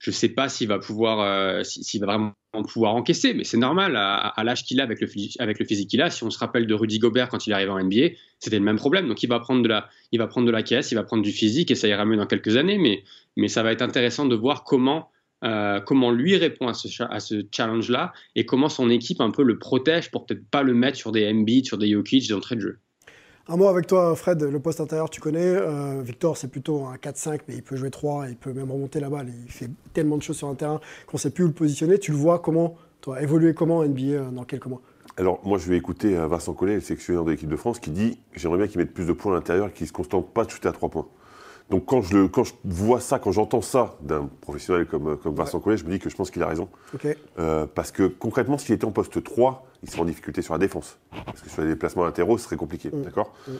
[0.00, 2.34] je sais pas s'il va pouvoir, euh, s'il va vraiment
[2.66, 6.10] pouvoir encaisser, mais c'est normal à, l'âge qu'il a avec le, physique qu'il a.
[6.10, 8.78] Si on se rappelle de Rudy Gobert quand il arrive en NBA, c'était le même
[8.78, 9.08] problème.
[9.08, 11.22] Donc il va prendre de la, il va prendre de la caisse, il va prendre
[11.22, 12.78] du physique et ça ira mieux dans quelques années.
[12.78, 13.04] Mais,
[13.36, 15.10] mais ça va être intéressant de voir comment
[15.44, 20.10] euh, comment lui répond à ce, challenge-là et comment son équipe un peu le protège
[20.10, 22.78] pour peut-être pas le mettre sur des Embiid, sur des Jokic d'entrée de jeu.
[23.52, 25.40] Un mot avec toi, Fred, le poste intérieur, tu connais.
[25.44, 29.00] Euh, Victor, c'est plutôt un 4-5, mais il peut jouer 3, il peut même remonter
[29.00, 29.26] la balle.
[29.44, 31.98] Il fait tellement de choses sur un terrain qu'on ne sait plus où le positionner.
[31.98, 34.80] Tu le vois comment, toi, évoluer comment NBA euh, dans quelques mois?
[35.16, 38.20] Alors, moi, je vais écouter Vincent Collet, le sélectionneur de l'équipe de France, qui dit
[38.36, 40.44] J'aimerais bien qu'il mette plus de points à l'intérieur et qu'il ne se contente pas
[40.44, 41.08] de shooter à 3 points.
[41.70, 45.34] Donc quand je, le, quand je vois ça, quand j'entends ça d'un professionnel comme, comme
[45.34, 45.64] Vincent ouais.
[45.64, 46.68] Collet, je me dis que je pense qu'il a raison.
[46.94, 47.16] Okay.
[47.40, 50.58] Euh, parce que concrètement, s'il était en poste 3, il serait en difficulté sur la
[50.58, 50.98] défense.
[51.24, 52.90] Parce que sur les déplacements latéraux, ce serait compliqué.
[52.92, 53.02] Mmh.
[53.02, 53.32] D'accord?
[53.46, 53.52] Mmh.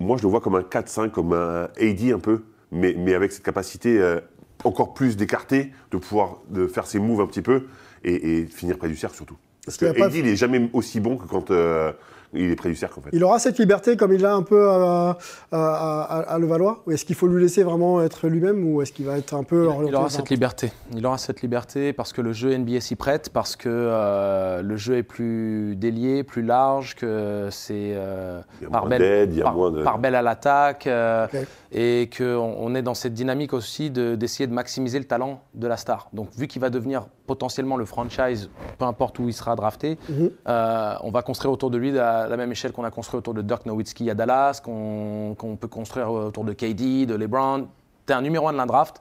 [0.00, 3.32] Moi, je le vois comme un 4-5, comme un AD un peu, mais, mais avec
[3.32, 4.20] cette capacité euh,
[4.64, 7.66] encore plus d'écarter, de pouvoir de faire ses moves un petit peu
[8.02, 9.36] et, et finir près du cercle surtout.
[9.64, 11.92] Parce que AD, il n'est jamais aussi bon que quand euh,
[12.34, 13.10] il est près du cercle en fait.
[13.12, 15.18] Il aura cette liberté comme il l'a un peu à,
[15.52, 18.92] à, à, à Levallois Ou est-ce qu'il faut lui laisser vraiment être lui-même ou est-ce
[18.92, 20.72] qu'il va être un peu il, il aura cette liberté.
[20.94, 24.76] Il aura cette liberté parce que le jeu NBA s'y prête, parce que euh, le
[24.76, 29.82] jeu est plus délié, plus large, que c'est euh, par, belle, par, de...
[29.82, 31.44] par belle à l'attaque euh, okay.
[31.72, 35.66] et qu'on on est dans cette dynamique aussi d'essayer de, de, maximiser le talent de
[35.66, 36.08] la star.
[36.12, 40.12] Donc vu qu'il va devenir potentiellement le franchise, peu importe où il sera drafté, mm
[40.12, 40.98] -hmm.
[41.02, 43.42] on va construire autour de lui la, la même échelle qu'on a construit autour de
[43.42, 47.66] Dirk Nowitzki à Dallas, qu'on qu peut construire autour de KD, de LeBron.
[48.06, 49.00] Tu es un numéro 1 de la draft,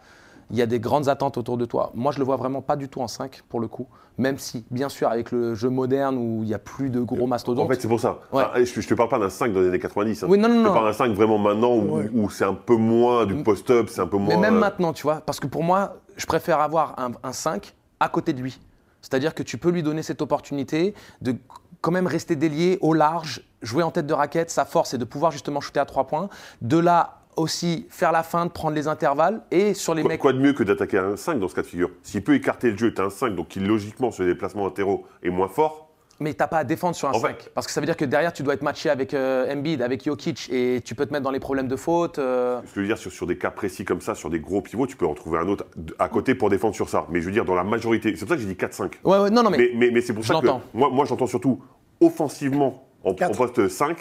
[0.51, 1.91] il y a des grandes attentes autour de toi.
[1.95, 3.87] Moi, je le vois vraiment pas du tout en 5 pour le coup.
[4.19, 7.25] Même si, bien sûr, avec le jeu moderne où il n'y a plus de gros
[7.25, 7.65] mastodontes.
[7.65, 8.19] En fait, c'est pour ça.
[8.31, 8.43] Ouais.
[8.45, 10.23] Ah, je ne te parle pas d'un 5 dans les années 90.
[10.23, 10.27] Hein.
[10.29, 12.09] Oui, non, non, je te parle d'un 5 vraiment maintenant où, Ouais.
[12.13, 14.35] où c'est un peu moins du post-up, c'est un peu moins.
[14.35, 17.33] Mais même euh, maintenant, tu vois, parce que pour moi, je préfère avoir un, un
[17.33, 18.59] 5 à côté de lui.
[19.01, 21.35] C'est-à-dire que tu peux lui donner cette opportunité de
[21.83, 24.49] quand même rester délié au large, jouer en tête de raquette.
[24.49, 26.29] Sa force, c'est de pouvoir justement shooter à trois points.
[26.61, 30.21] De là aussi faire la feinte, prendre les intervalles et sur les Quoi, mecs.
[30.21, 31.89] quoi de mieux que d'attaquer un 5 dans ce cas de figure?
[32.01, 34.63] S'il peut écarter le jeu, tu as un 5, donc qui logiquement sur les déplacements
[34.65, 35.89] latéraux est moins fort.
[36.19, 37.27] Mais t'as pas à défendre sur un En 5.
[37.41, 39.81] fait- Parce que ça veut dire que derrière, tu dois être matché avec euh, Embiid,
[39.81, 42.19] avec Jokic et tu peux te mettre dans les problèmes de faute.
[42.19, 42.59] euh.
[42.61, 44.61] Ce que je veux dire, sur, sur des cas précis comme ça, sur des gros
[44.61, 45.65] pivots, tu peux en trouver un autre
[45.97, 47.07] à côté pour défendre sur ça.
[47.09, 48.91] Mais je veux dire, dans la majorité, c'est pour ça que j'ai dit 4-5.
[49.03, 49.57] Ouais, ouais, non, non, mais.
[49.57, 51.59] Mais, mais, mais c'est pour Je ça que moi, moi j'entends surtout
[52.05, 53.97] offensivement en, poste 5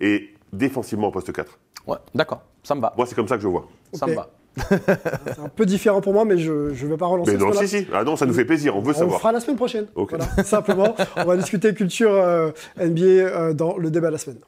[0.00, 1.58] et défensivement en poste 4.
[1.86, 2.92] Ouais, d'accord, ça me va.
[2.96, 3.68] Moi, c'est comme ça que je vois.
[3.92, 4.30] Ça me va.
[4.70, 7.66] C'est un peu différent pour moi, mais je ne vais pas relancer Mais non, si,
[7.66, 7.86] si.
[7.92, 9.18] Ah non, ça nous fait plaisir, on veut On savoir.
[9.18, 9.86] fera la semaine prochaine.
[9.96, 10.10] Ok.
[10.10, 10.94] Voilà, simplement.
[11.16, 14.38] On va discuter culture euh, NBA euh, dans le débat de la semaine.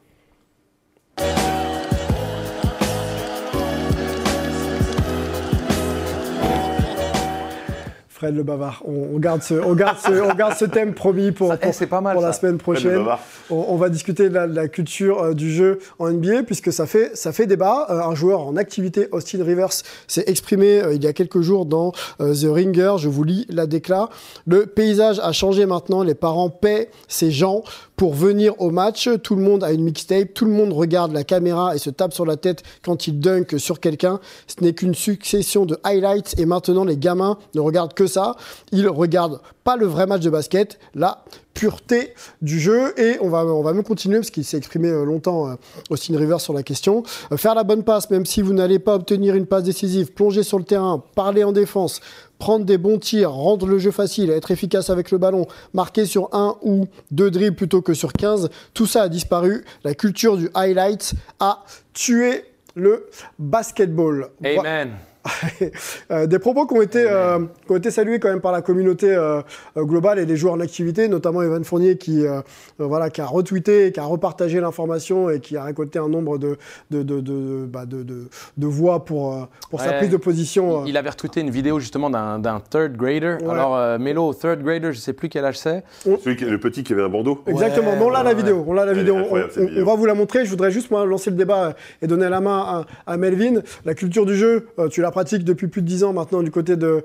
[8.16, 8.82] Fred le bavard.
[8.86, 11.66] On, on garde ce, on garde ce, on garde ce thème promis pour, Ça, eh,
[11.66, 13.04] pour, c'est pas mal, pour la semaine prochaine.
[13.50, 16.72] On, on va discuter de la, de la culture euh, du jeu en NBA puisque
[16.72, 17.86] ça fait, ça fait débat.
[17.90, 19.68] Euh, un joueur en activité, Austin Rivers,
[20.06, 22.94] s'est exprimé euh, il y a quelques jours dans euh, The Ringer.
[22.96, 24.08] Je vous lis la décla.
[24.46, 26.02] Le paysage a changé maintenant.
[26.02, 27.64] Les parents paient ces gens
[27.96, 29.08] pour venir au match.
[29.22, 30.34] Tout le monde a une mixtape.
[30.34, 33.58] Tout le monde regarde la caméra et se tape sur la tête quand il dunk
[33.58, 34.20] sur quelqu'un.
[34.46, 38.36] Ce n'est qu'une succession de highlights et maintenant les gamins ne regardent que ça.
[38.72, 42.98] Ils regardent pas le vrai match de basket, la pureté du jeu.
[43.00, 45.54] Et on va, on va même continuer parce qu'il s'est exprimé euh, longtemps, euh,
[45.90, 47.02] Austin Rivers, sur la question.
[47.32, 50.44] Euh, faire la bonne passe, même si vous n'allez pas obtenir une passe décisive, plonger
[50.44, 52.00] sur le terrain, parler en défense,
[52.38, 56.28] prendre des bons tirs, rendre le jeu facile, être efficace avec le ballon, marquer sur
[56.32, 59.64] un ou deux dribbles plutôt que sur 15, tout ça a disparu.
[59.84, 62.44] La culture du highlight a tué
[62.74, 64.28] le basketball.
[64.44, 64.90] Amen.
[66.12, 68.62] Euh, des propos qui ont, été, euh, qui ont été salués quand même par la
[68.62, 69.40] communauté euh,
[69.76, 72.40] globale et des joueurs en activité, notamment Evan Fournier qui, euh,
[72.78, 76.56] voilà, qui a retweeté, qui a repartagé l'information et qui a récolté un nombre de,
[76.90, 80.82] de, de, de, bah, de, de- de voix pour, sa prise de position.
[80.82, 80.84] euh.
[80.86, 83.36] Il avait retweeté une vidéo justement d'un third grader.
[83.42, 83.50] Ouais.
[83.50, 85.82] Alors, euh, Melo, third grader, je sais plus quel âge c'est.
[86.04, 87.42] Celui qui, le petit qui avait un bandeau.
[87.46, 88.64] Exactement, Ouais, on l'a la vidéo.
[88.66, 89.16] On l'a la est vidéo.
[89.16, 90.44] On, va vous la montrer.
[90.44, 93.60] Je voudrais juste moi lancer le débat et donner la main à, à Melvin.
[93.84, 96.76] La culture du jeu, tu la pratiques depuis plus de 10 ans maintenant du côté
[96.76, 97.02] de,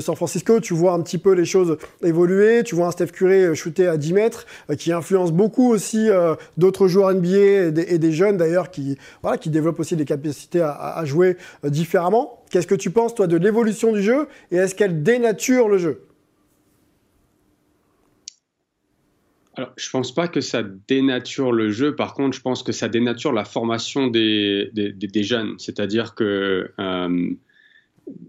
[0.00, 0.58] San Francisco.
[0.58, 2.62] Tu vois un petit peu les choses évoluer.
[2.64, 6.08] Tu vois un Steph Curry euh, shooter à 10 mètres, euh, qui influence beaucoup aussi
[6.08, 7.28] euh, d'autres joueurs NBA
[7.76, 8.96] et des, jeunes d'ailleurs qui,
[9.46, 12.42] développent aussi des capacités à, à- jouer différemment.
[12.50, 16.06] Qu'est-ce que tu penses toi de l'évolution du jeu et est-ce qu'elle dénature le jeu?
[19.54, 21.94] Alors, je pense pas que ça dénature le jeu.
[21.94, 25.58] Par contre, je pense que ça dénature la formation des, des, jeunes.
[25.58, 27.30] C'est-à-dire que euh,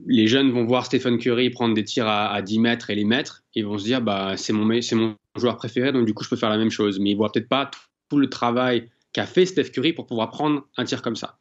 [0.05, 3.05] les jeunes vont voir Stephen Curry prendre des tirs à, à 10 mètres et les
[3.05, 3.43] mettre.
[3.55, 6.35] Ils vont se dire, bah, c'est mon, mon joueur préféré, donc du coup, je peux
[6.35, 6.99] faire la même chose.
[6.99, 7.71] Mais ils voient peut-être pas
[8.09, 11.37] tout le travail qu'a fait Steph Curry pour pouvoir prendre un tir comme ça.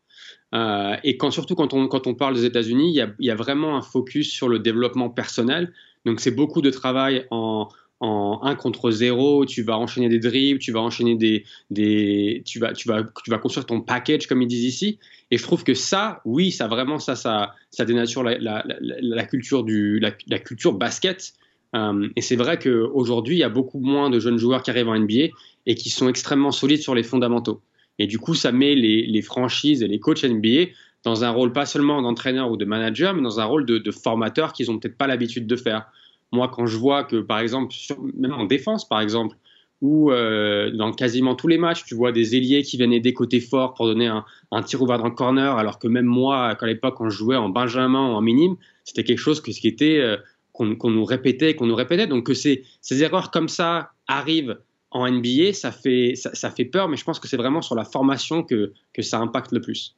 [0.55, 3.35] Euh, et quand, surtout quand on, quand on parle des États-Unis, il y y a
[3.35, 5.73] vraiment un focus sur le développement personnel.
[6.05, 7.69] Donc, c'est beaucoup de travail en,
[8.03, 12.59] en 1 contre 0, tu vas enchaîner des dribbles, tu vas enchaîner des, des tu
[12.59, 14.99] vas tu vas tu vas construire ton package comme ils disent ici
[15.31, 19.63] et je trouve que ça oui, ça vraiment ça ça ça dénature la, la, culture
[19.63, 21.33] du la, la culture basket
[21.75, 24.91] Euh, et c'est vrai qu'aujourd'hui, il y a beaucoup moins de jeunes joueurs qui arrivent
[24.91, 25.33] en NBA
[25.65, 27.63] et qui sont extrêmement solides sur les fondamentaux.
[27.99, 31.51] Et du coup, ça met les, les franchises et les coachs NBA dans un rôle
[31.53, 34.79] pas seulement d'entraîneur ou de manager, mais dans un rôle de, de formateur qu'ils n'ont
[34.79, 35.87] peut-être pas l'habitude de faire.
[36.33, 37.75] Moi, quand je vois que, par exemple,
[38.17, 39.37] même en défense, par exemple,
[39.83, 43.41] ou euh, dans quasiment tous les matchs, tu vois des ailiers qui viennent aider côté
[43.41, 46.67] fort pour donner un, un tir ouvert dans le corner, alors que même moi, à
[46.67, 50.17] l'époque, quand je jouais en benjamin ou en minime, c'était quelque chose qui était euh,
[50.53, 52.07] qu'on nous répétait, qu'on nous répétait.
[52.07, 54.59] Donc que ces, erreurs comme ça arrivent
[54.91, 57.85] en NBA, ça fait, ça, fait peur, mais je pense que c'est vraiment sur la
[57.85, 59.97] formation que, que ça impacte le plus.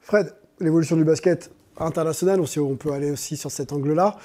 [0.00, 4.16] Fred, l'évolution du basket international, on peut aller aussi sur cet angle-là.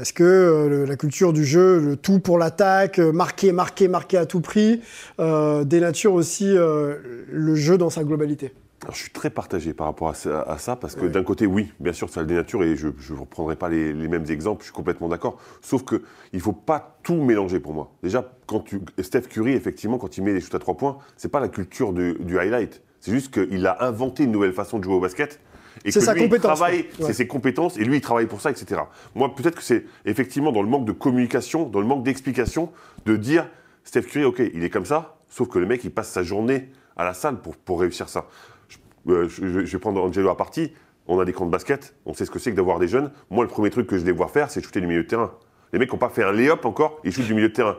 [0.00, 4.16] Est-ce que euh, la culture du jeu, le tout pour l'attaque, euh, marquer, marquer, marquer
[4.16, 4.80] à tout prix,
[5.18, 9.86] euh, dénature aussi euh, le jeu dans sa globalité Alors, je suis très partagé par
[9.86, 12.62] rapport à ça, à ça, parce que d'un côté, oui, bien sûr, ça le dénature
[12.62, 15.38] et je ne reprendrai pas les, les mêmes exemples, je suis complètement d'accord.
[15.60, 16.00] Sauf qu'il
[16.32, 17.92] ne faut pas tout mélanger pour moi.
[18.02, 21.30] Déjà, quand tu, Steph Curry, effectivement, quand il met les shoots à trois points, c'est
[21.30, 22.80] pas la culture du, du highlight.
[23.00, 25.40] C'est juste qu'il a inventé une nouvelle façon de jouer au basket.
[25.84, 26.78] Et que sa lui, il compétence, travaille.
[26.78, 27.06] Ouais.
[27.06, 28.82] c'est ses compétences, et lui, il travaille pour ça, etc.
[29.14, 32.70] Moi, peut-être que c'est effectivement dans le manque de communication, dans le manque d'explication,
[33.06, 33.48] de dire
[33.84, 36.68] Steph Curry, ok, il est comme ça, sauf que le mec, il passe sa journée
[36.96, 38.26] à la salle pour, pour réussir ça.
[38.68, 38.76] Je,
[39.12, 40.72] euh, je vais prendre Angelo à partie.
[41.06, 43.10] On a des camps de basket, on sait ce que c'est que d'avoir des jeunes.
[43.30, 45.32] Moi, le premier truc que je les vois faire, c'est shooter du milieu de terrain.
[45.72, 47.76] Les mecs n'ont pas fait un lay-up encore, ils shootent du milieu de terrain.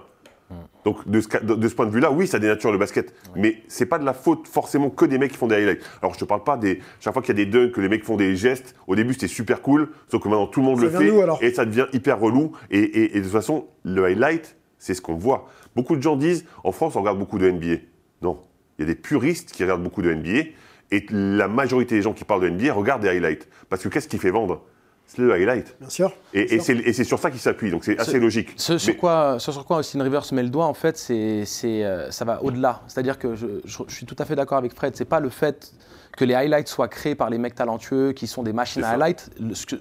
[0.84, 3.14] Donc, de ce, de- point de vue-là, oui, ça dénature le basket.
[3.36, 5.84] Mais c'est pas de la faute forcément que des mecs qui font des highlights.
[6.02, 6.80] Alors, je te parle pas des.
[7.00, 9.14] Chaque fois qu'il y a des dunks, que les mecs font des gestes, au début
[9.14, 11.22] c'était super cool, sauf que maintenant tout le monde Ça le fait.
[11.22, 12.52] alors et ça devient hyper relou.
[12.72, 15.48] Et, et- et de toute façon, le highlight, c'est ce qu'on voit.
[15.76, 17.82] Beaucoup de gens disent en France, on regarde beaucoup de NBA.
[18.22, 18.40] Non.
[18.80, 20.50] Il y a des puristes qui regardent beaucoup de NBA.
[20.94, 23.48] Et la majorité des gens qui parlent de NBA regardent des highlights.
[23.70, 24.64] Parce que qu'est-ce qui fait vendre?
[25.14, 25.76] C'est le highlight.
[25.80, 26.14] Bien sûr.
[26.34, 26.64] Et, Bien et sûr.
[26.64, 27.70] c'est et c'est sur ça qu'ils s'appuient.
[27.72, 28.50] Donc c'est assez logique.
[28.56, 31.46] Ce sur, Mais- quoi, ce sur quoi Austin Rivers met le doigt, en fait, c'est,
[31.66, 32.82] euh, ça va au-delà.
[32.88, 34.96] C'est-à-dire que je, je- je suis tout à fait d'accord avec Fred.
[34.96, 35.74] C'est pas le fait
[36.18, 39.30] que les highlights soient créés par les mecs talentueux qui sont des machines à highlights,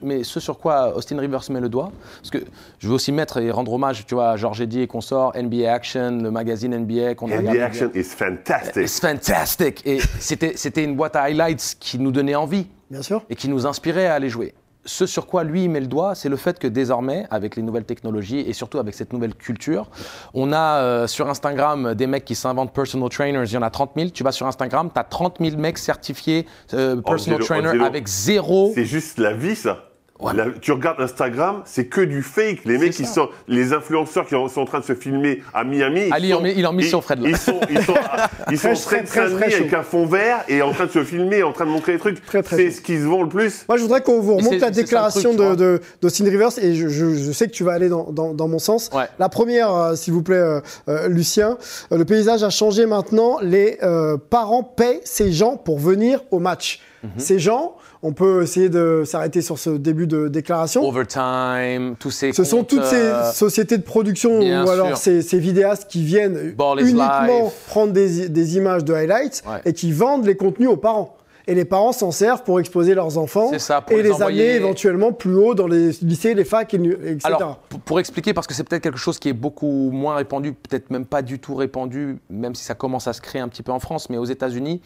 [0.03, 1.91] mais ce sur quoi Austin Rivers met le doigt.
[2.19, 2.39] Parce que
[2.79, 5.73] je veux aussi mettre et rendre hommage, tu vois, à Georges Eddy et consorts, NBA
[5.73, 8.77] Action, le magazine NBA qu'on a NBA regardé Action is fantastic.
[8.85, 9.87] It's fantastic.
[9.87, 13.25] Et c'était, c'était une boîte à highlights qui nous donnait envie Bien sûr.
[13.29, 14.55] et qui nous inspirait à aller jouer.
[14.85, 17.85] Ce sur quoi lui met le doigt, c'est le fait que désormais, avec les nouvelles
[17.85, 19.91] technologies et surtout avec cette nouvelle culture,
[20.33, 23.71] on a euh, sur Instagram des mecs qui s'inventent personal trainers, il y en a
[23.71, 24.11] 30 000.
[24.11, 28.07] Tu vas sur Instagram, tu as 30 000 mecs certifiés euh, personal Angelo- trainer avec
[28.09, 28.73] zéro.
[28.75, 29.90] C'est juste la vie, ça.
[30.21, 30.33] Ouais.
[30.35, 32.61] La- tu regardes Instagram, c'est que du fake.
[32.65, 36.03] Les mecs, qui sont, les influenceurs qui sont en train de se filmer à Miami.
[36.09, 37.29] ils Ali, sont- en met- il en mission, Fred, là.
[37.31, 37.95] Ils sont, ils sont,
[38.51, 40.91] ils sont Très, de très, très, très avec un fond vert et en train de
[40.91, 42.25] se filmer, en train de montrer des trucs.
[42.27, 43.65] Très, très C'est ce qui se vend le plus.
[43.69, 45.57] Moi, je voudrais qu'on vous remonte la déclaration truc, de, vois.
[45.57, 48.49] de, d'Austin Rivers et je, je- je sais que tu vas aller dans, dans, dans
[48.49, 48.91] mon sens.
[48.95, 49.05] Ouais.
[49.19, 51.57] La première, euh, s'il vous plaît, euh, euh, Lucien,
[51.93, 53.39] euh, le paysage a changé maintenant.
[53.41, 56.81] Les euh, parents paient ces gens pour venir au match.
[57.03, 57.11] Mhm.
[57.17, 60.83] Ces gens, on peut essayer de s'arrêter sur ce début de déclaration.
[60.87, 62.33] Overtime, tous ces.
[62.33, 66.05] Ce sont toutes euh, ces sociétés de production bien ou alors ces, ces vidéastes qui
[66.05, 67.53] viennent uniquement life.
[67.69, 69.61] prendre des, des images de highlights Ouais.
[69.65, 71.17] et qui vendent les contenus aux parents.
[71.47, 74.57] Et les parents s'en servent pour exposer leurs enfants ça, et les les, envoyer- amener
[74.57, 77.19] éventuellement plus haut dans les lycées, les facs, et, etc.
[77.25, 80.91] Alors, pour expliquer, parce que c'est peut-être quelque chose qui est beaucoup moins répandu, peut-être
[80.91, 83.73] même pas du tout répandu, même si ça commence à se créer un petit peu
[83.73, 84.81] en France, mais aux États-Unis,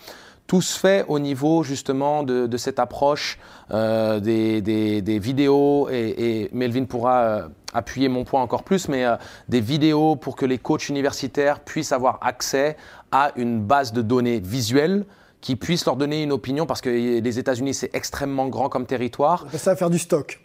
[0.47, 3.39] tout se fait au niveau justement de, de cette approche
[3.71, 8.89] euh, des, des- des vidéos, et, et Melvin pourra euh, appuyer mon point encore plus,
[8.89, 9.17] mais euh,
[9.49, 12.77] des vidéos pour que les coachs universitaires puissent avoir accès
[13.11, 15.07] à une base de données visuelle
[15.41, 19.47] qui puisse leur donner une opinion, parce que les États-Unis, c'est extrêmement grand comme territoire.
[19.57, 20.41] ça va faire du stock.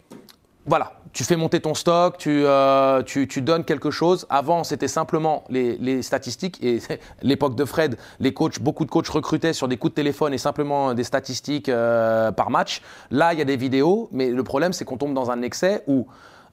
[0.66, 4.26] Voilà, tu fais monter ton stock, tu, euh, tu, tu donnes quelque chose.
[4.30, 6.62] Avant, c'était simplement les, les statistiques.
[6.62, 6.80] Et
[7.22, 10.38] l'époque de Fred, les coachs, beaucoup de coachs recrutaient sur des coups de téléphone et
[10.38, 12.82] simplement des statistiques euh, par match.
[13.10, 15.82] Là, il y a des vidéos, mais le problème, c'est qu'on tombe dans un excès
[15.86, 16.06] où.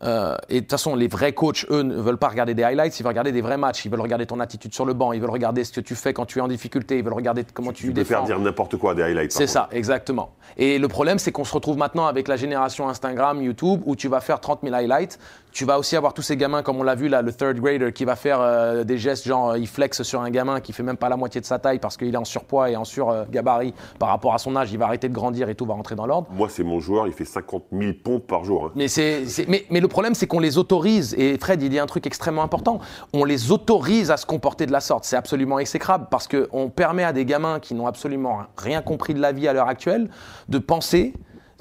[0.04, 3.00] Euh, et de toute façon, les vrais coachs, eux, ne veulent pas regarder des highlights,
[3.00, 3.86] ils veulent regarder des vrais matchs.
[3.86, 6.14] Ils veulent regarder ton attitude sur le banc, ils veulent regarder ce que tu fais
[6.14, 8.10] quand tu es en difficulté, ils veulent regarder comment tu, Tu peux défends.
[8.10, 9.32] faire dire n'importe quoi des highlights.
[9.32, 10.32] C'est ça, exactement.
[10.58, 14.08] Et le problème, c'est qu'on se retrouve maintenant avec la génération Instagram, YouTube, où tu
[14.08, 15.20] vas faire 30 000 highlights.
[15.58, 17.92] Tu vas aussi avoir tous ces gamins, comme on l'a vu là, le third grader,
[17.92, 20.84] qui va faire euh, des gestes genre euh, il flex sur un gamin qui fait
[20.84, 23.74] même pas la moitié de sa taille parce qu'il est en surpoids et en surgabarit
[23.98, 24.72] par rapport à son âge.
[24.72, 26.28] Il va arrêter de grandir et tout va rentrer dans l'ordre.
[26.30, 28.66] Moi, c'est mon joueur, il fait 50 000 pompes par jour.
[28.66, 28.72] hein.
[28.76, 31.16] Mais, c'est, c'est- mais, mais le problème, c'est qu'on les autorise.
[31.18, 32.78] Et Fred, il dit un truc extrêmement important.
[33.12, 35.06] On les autorise à se comporter de la sorte.
[35.06, 39.20] C'est absolument exécrable parce qu'on permet à des gamins qui n'ont absolument rien compris de
[39.22, 40.12] la vie à l'heure actuelle
[40.50, 41.14] de penser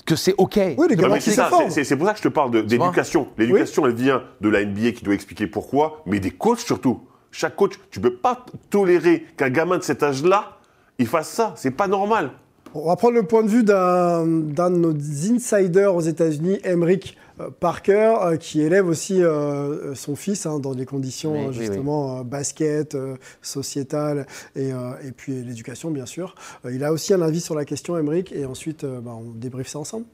[0.07, 0.59] que c'est OK.
[0.79, 2.67] Oui, les gamins c'est c'est- c'est c'est pour ça que je te parle de- vois
[2.69, 3.29] d'éducation.
[3.37, 7.01] L'éducation, elle vient de la NBA qui doit expliquer pourquoi, mais des coachs surtout.
[7.33, 10.57] Chaque coach, tu peux pas tolérer qu'un gamin de cet âge-là,
[10.99, 11.53] il fasse ça.
[11.57, 12.31] C'est pas normal.
[12.75, 17.17] On va prendre le point de vue d'un d'un de nos insiders aux États-Unis, Emric
[17.61, 21.49] Parker, euh, qui élève aussi euh, euh, son fils hein, dans des conditions Oui, euh,
[21.49, 26.35] oui, justement euh, basket, euh, sociétale et, euh, et puis l'éducation bien sûr.
[26.65, 29.31] Euh, il a aussi un avis sur la question, Emric, et ensuite euh, bah, on
[29.31, 30.07] débriefe ça ensemble.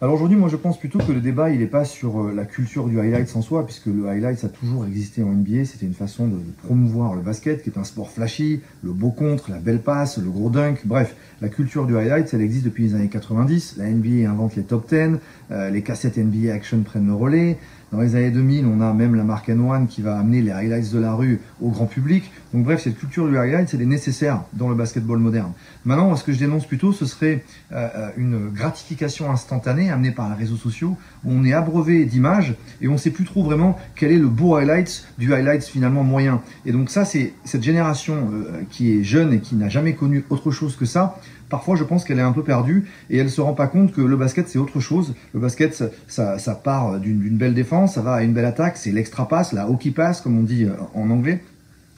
[0.00, 2.44] Alors aujourd'hui, moi je pense plutôt que le débat il n'est pas sur euh, la
[2.44, 5.66] culture du highlight en soi, puisque le highlight a toujours existé en NBA.
[5.66, 9.52] C'était une façon de promouvoir le basket, qui est un sport flashy, le beau contre,
[9.52, 10.80] la belle passe, le gros dunk.
[10.84, 13.76] Bref, la culture du highlight, elle existe depuis les années 90.
[13.78, 15.20] La NBA invente les top 10,
[15.52, 17.56] euh, les cassettes NBA Action prennent le relais.
[17.94, 20.92] Dans les années 2000, on a même la marque N1 qui va amener les highlights
[20.92, 22.28] de la rue au grand public.
[22.52, 25.52] Donc bref, cette culture du highlight, elle est nécessaire dans le basketball moderne.
[25.84, 30.28] Maintenant, ce que je dénonce plutôt, ce serait euh, euh, une gratification instantanée amenée par
[30.28, 33.78] les réseaux sociaux, où on est abreuvé d'images et on ne sait plus trop vraiment
[33.94, 36.40] quel est le beau highlight du highlight finalement moyen.
[36.66, 40.24] Et donc ça, c'est cette génération euh, qui est jeune et qui n'a jamais connu
[40.30, 41.20] autre chose que ça.
[41.48, 44.00] Parfois, je pense qu'elle est un peu perdue et elle se rend pas compte que
[44.00, 45.14] le basket c'est autre chose.
[45.32, 49.28] Le basket, ça, part d'une belle défense, ça va à une belle attaque, c'est l'extra
[49.28, 51.42] passe, la hockey pass comme on dit euh, en anglais.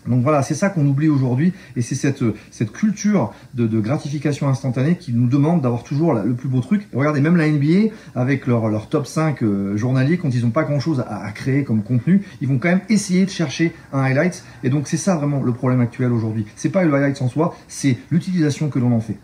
[0.08, 4.96] Donc voilà, c'est ça qu'on oublie aujourd'hui, et c'est cette, cette culture de, gratification instantanée
[4.96, 6.86] qui nous demande d'avoir toujours le plus beau truc.
[6.94, 10.64] Regardez, même la NBA, avec leur, leur top 5 euh, journalier, quand ils n'ont pas
[10.64, 14.44] grand-chose à, à créer comme contenu, ils vont quand même essayer de chercher un highlight.
[14.62, 16.46] Et donc c'est ça vraiment le problème actuel aujourd'hui.
[16.56, 19.16] C'est pas le highlight en soi, c'est l'utilisation que l'on en fait.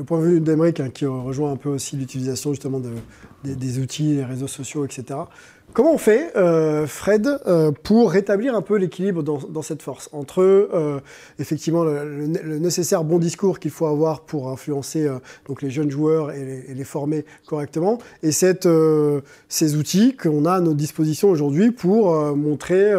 [0.00, 2.88] Le point de vue d'Emeric, hein, qui rejoint un peu aussi l'utilisation justement de-
[3.44, 5.20] des, outils, les réseaux sociaux, etc.
[5.74, 10.40] Comment on fait, euh, Fred, euh, pour rétablir un peu l'équilibre dans, cette force entre
[10.40, 11.00] euh,
[11.38, 12.26] effectivement le,
[12.58, 15.06] nécessaire bon discours qu'il faut avoir pour influencer
[15.46, 18.66] donc les jeunes joueurs et les, former correctement, et cette,
[19.50, 22.90] ces outils qu'on a à notre disposition aujourd'hui pour montrer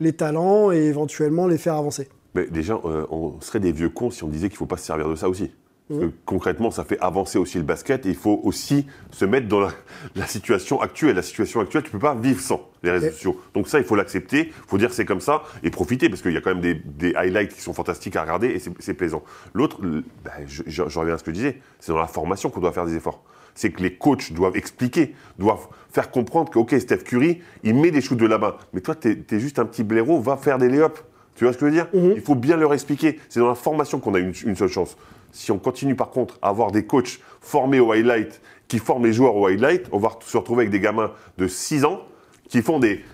[0.00, 2.08] les talents et éventuellement les faire avancer?
[2.34, 4.86] Mais déjà, on serait des vieux cons si on disait qu'il ne faut pas se
[4.86, 5.50] servir de ça aussi.
[5.88, 9.48] Parce que concrètement, ça fait avancer aussi le basket et il faut aussi se mettre
[9.48, 9.70] dans la,
[10.16, 11.16] la situation actuelle.
[11.16, 13.40] La situation actuelle, tu ne peux pas vivre sans les réseaux sociaux.
[13.54, 16.32] Donc ça, il faut l'accepter, il faut dire c'est comme ça et profiter parce qu'il
[16.32, 19.22] y a quand même des, des highlights qui sont fantastiques à regarder et c'est plaisant.
[19.54, 19.80] L'autre,
[20.24, 22.60] bah, je, je- je reviens à ce que je disais, c'est dans la formation qu'on
[22.60, 23.22] doit faire des efforts.
[23.54, 27.90] c'est que les coachs doivent expliquer, doivent faire comprendre que, ok, Steph Curry, il met
[27.90, 30.68] des shoots de là-bas, mais toi, tu es, juste un petit blaireau, va faire des
[30.68, 31.02] lay-ups.
[31.34, 31.88] Tu vois ce que je veux dire?
[31.94, 32.12] Mhm.
[32.16, 33.18] Il faut bien leur expliquer.
[33.28, 34.96] C'est dans la formation qu'on a une, une seule chance.
[35.32, 39.12] Si on continue par contre à avoir des coachs formés au highlight, qui forment les
[39.12, 42.02] joueurs au highlight, on va se retrouver avec des gamins de 6 ans
[42.48, 43.04] qui font des.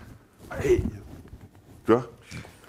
[0.50, 0.82] Allez.
[1.86, 2.10] Tu vois?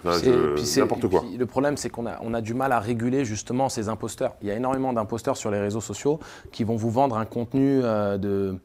[0.04, 1.22] N'importe quoi.
[1.22, 4.36] puis le problème, c'est qu'on a, on a du mal à réguler justement ces imposteurs.
[4.40, 6.20] Il y a énormément d'imposteurs sur les réseaux sociaux
[6.52, 8.56] qui vont vous vendre un contenu euh, de.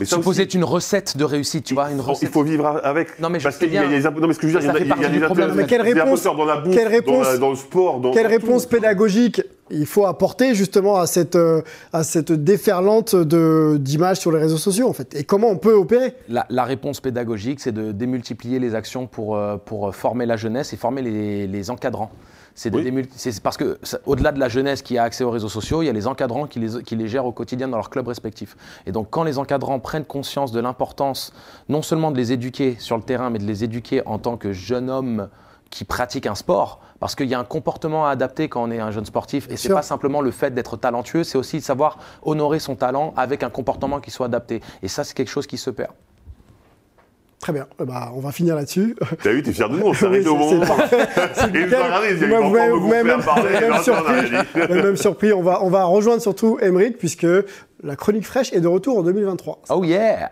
[0.00, 2.30] Mais ça supposé aussi, une recette de réussite, tu vois, une il recette.
[2.32, 3.20] faut vivre avec.
[3.20, 3.90] Non, mais je parce sais qu'il y a bien.
[3.98, 5.04] des imp- Non, mais ce que je veux dire, Ça il y a, il y
[5.04, 5.52] a des problème.
[5.54, 8.24] Mais quelle réponse- dans la bouffe, quelle dans, réponse- la- dans le sport, dans Quelle
[8.24, 8.70] dans réponse tout.
[8.70, 9.42] pédagogique
[9.72, 14.56] il faut apporter justement à cette, euh, à cette déferlante de- d'images sur les réseaux
[14.56, 15.14] sociaux en fait?
[15.14, 16.14] Et comment on peut opérer?
[16.28, 20.72] La, la réponse pédagogique, c'est de démultiplier les actions pour, euh, pour former la jeunesse
[20.72, 22.10] et former les, les encadrants.
[22.54, 23.08] C'est Oui.
[23.42, 25.92] parce que au-delà de la jeunesse qui a accès aux réseaux sociaux, il y a
[25.92, 28.56] les encadrants qui les, qui les gèrent au quotidien dans leurs clubs respectifs.
[28.86, 31.32] Et donc quand les encadrants prennent conscience de l'importance
[31.68, 34.52] non seulement de les éduquer sur le terrain, mais de les éduquer en tant que
[34.52, 35.28] jeune homme
[35.70, 38.80] qui pratique un sport, parce qu'il y a un comportement à adapter quand on est
[38.80, 41.98] un jeune sportif, et c'est pas simplement le fait d'être talentueux, c'est aussi de savoir
[42.22, 44.62] honorer son talent avec un comportement qui soit adapté.
[44.82, 45.92] Et ça, c'est quelque chose qui se perd.
[47.40, 48.94] Très bien, Eh ben, on va finir là-dessus.
[49.22, 50.76] T'as vu, t'es fier de nous, on s'est Oui, arrêté au bon c'est moment.
[51.54, 53.60] Et il a il Vous il va m'avez- encore me vous gonfler m'avez à parler,
[53.60, 54.30] même a surpris.
[54.74, 55.32] même surpris.
[55.32, 57.26] On va, on va rejoindre surtout Emeric puisque
[57.82, 59.62] la chronique fraîche est de retour en 2023.
[59.70, 60.30] Oh yeah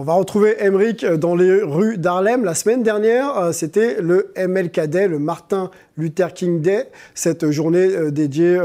[0.00, 2.42] on va retrouver Emeric dans les rues d'Harlem.
[2.42, 7.94] La semaine dernière, euh, c'était le MLK Day, le Martin Luther King Day, cette journée
[7.94, 8.58] euh, dédiée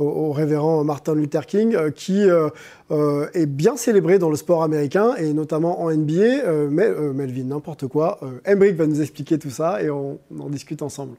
[0.00, 2.48] au, révérend Martin Luther King, euh, qui euh,
[2.90, 6.14] euh, est bien célébrée dans le sport américain et notamment en NBA.
[6.14, 8.18] Euh, mais, euh, Melvin, n'importe quoi.
[8.24, 11.14] Euh, Emeric va nous expliquer tout ça et on en discute ensemble.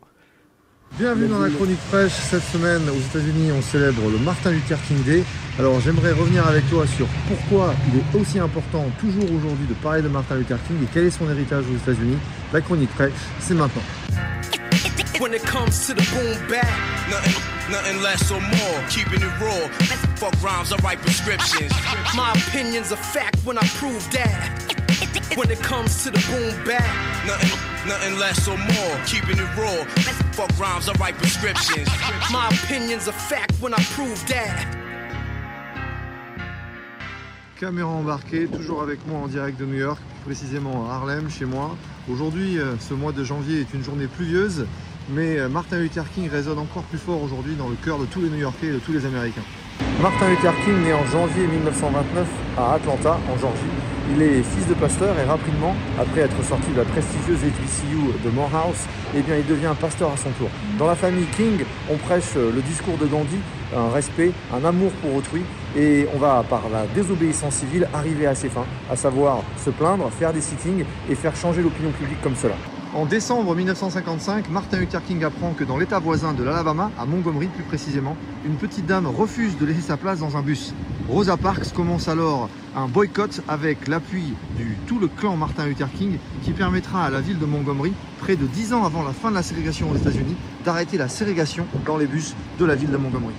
[0.99, 2.11] Bienvenue dans la chronique fraîche.
[2.11, 5.23] Cette semaine, aux États-Unis, on célèbre le Martin Luther King Day.
[5.57, 10.03] Alors, j'aimerais revenir avec toi sur pourquoi il est aussi important, toujours aujourd'hui, de parler
[10.03, 12.17] de Martin Luther King et quel est son héritage aux États-Unis.
[12.53, 13.81] La chronique fraîche, c'est maintenant.
[25.35, 26.83] When it comes to the boom bap,
[27.25, 27.49] nothing,
[27.87, 28.95] nothing less or more.
[29.07, 29.83] Keeping it raw.
[30.33, 31.87] Fuck rhymes, I write prescriptions.
[32.31, 34.67] My opinion's a fact when I prove that.
[37.59, 41.75] Caméra embarquée, toujours avec moi en direct de New York, précisément à Harlem, chez moi.
[42.11, 44.65] Aujourd'hui, euh, ce mois de janvier est une journée pluvieuse,
[45.09, 48.21] mais euh, Martin Luther King résonne encore plus fort aujourd'hui dans le cœur de tous
[48.21, 49.45] les New-Yorkais et de tous les Américains.
[50.01, 53.92] Martin Luther King né en janvier 1929 à Atlanta, en Georgie.
[54.11, 58.29] Il est fils de pasteur et rapidement, après être sorti de la prestigieuse HBCU de
[58.31, 58.75] Morehouse,
[59.15, 60.49] eh il devient pasteur à son tour.
[60.77, 63.37] Dans la famille King, on prêche le discours de Gandhi,
[63.75, 65.43] un respect, un amour pour autrui,
[65.77, 70.09] et on va, par la désobéissance civile, arriver à ses fins, à savoir se plaindre,
[70.11, 72.55] faire des sittings et faire changer l'opinion publique comme cela.
[72.95, 77.47] En décembre 1955, Martin Luther King apprend que dans l'état voisin de l'Alabama, à Montgomery
[77.47, 80.75] plus précisément, une petite dame refuse de laisser sa place dans un bus.
[81.09, 86.17] Rosa Parks commence alors un boycott avec l'appui du tout le clan Martin Luther King
[86.43, 89.35] qui permettra à la ville de Montgomery, près de 10 ans avant la fin de
[89.35, 93.33] la ségrégation aux États-Unis, d'arrêter la ségrégation dans les bus de la ville de Montgomery.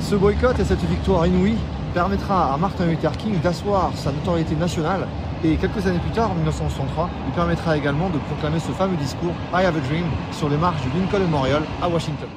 [0.00, 1.56] Ce boycott et cette victoire inouïe
[1.94, 5.06] permettra à Martin Luther King d'asseoir sa notoriété nationale
[5.44, 9.32] et quelques années plus tard, en 1963, il permettra également de proclamer ce fameux discours
[9.54, 12.28] I Have a Dream sur les marches du Lincoln Memorial à Washington.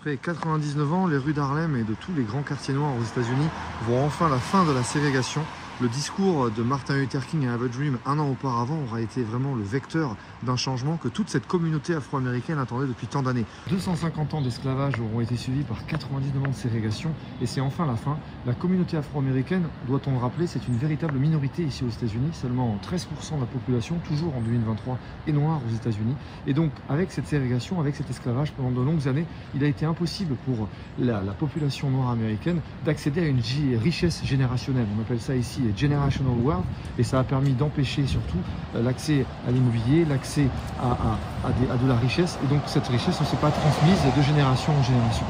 [0.00, 3.48] Après 99 ans, les rues d'Harlem et de tous les grands quartiers noirs aux États-Unis
[3.82, 5.42] voient enfin la fin de la ségrégation.
[5.80, 9.22] Le discours de Martin Luther King à Have a Dream un an auparavant aura été
[9.22, 13.44] vraiment le vecteur d'un changement que toute cette communauté afro-américaine attendait depuis tant d'années.
[13.70, 17.94] 250 ans d'esclavage auront été suivis par 99 ans de ségrégation et c'est enfin la
[17.94, 18.18] fin.
[18.44, 22.30] La communauté afro-américaine, doit-on le rappeler, c'est une véritable minorité ici aux États-Unis.
[22.32, 24.98] Seulement 13% de la population, toujours en 2023,
[25.28, 26.16] est noire aux États-Unis.
[26.48, 29.86] Et donc, avec cette ségrégation, avec cet esclavage pendant de longues années, il a été
[29.86, 30.66] impossible pour
[30.98, 33.42] la, la population noire américaine d'accéder à une
[33.78, 34.86] richesse générationnelle.
[34.98, 36.64] On appelle ça ici generational wealth
[36.98, 38.38] et ça a permis d'empêcher surtout
[38.74, 40.46] euh, l'accès à l'immobilier, l'accès
[40.80, 42.38] à, à- à des- de la richesse.
[42.44, 45.26] Et donc, cette richesse ne s'est pas transmise de génération en génération.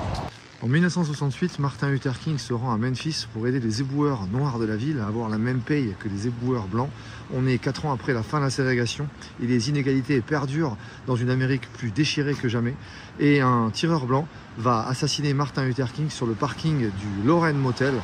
[0.61, 4.65] En 1968, Martin Luther King se rend à Memphis pour aider les éboueurs noirs de
[4.65, 6.89] la ville à avoir la même paye que les éboueurs blancs.
[7.33, 9.07] On est quatre ans après la fin de la ségrégation
[9.41, 10.77] et les inégalités perdurent
[11.07, 12.75] dans une Amérique plus déchirée que jamais.
[13.21, 14.27] Et un tireur blanc
[14.59, 17.95] va assassiner Martin Luther King sur le parking du Lorraine Motel.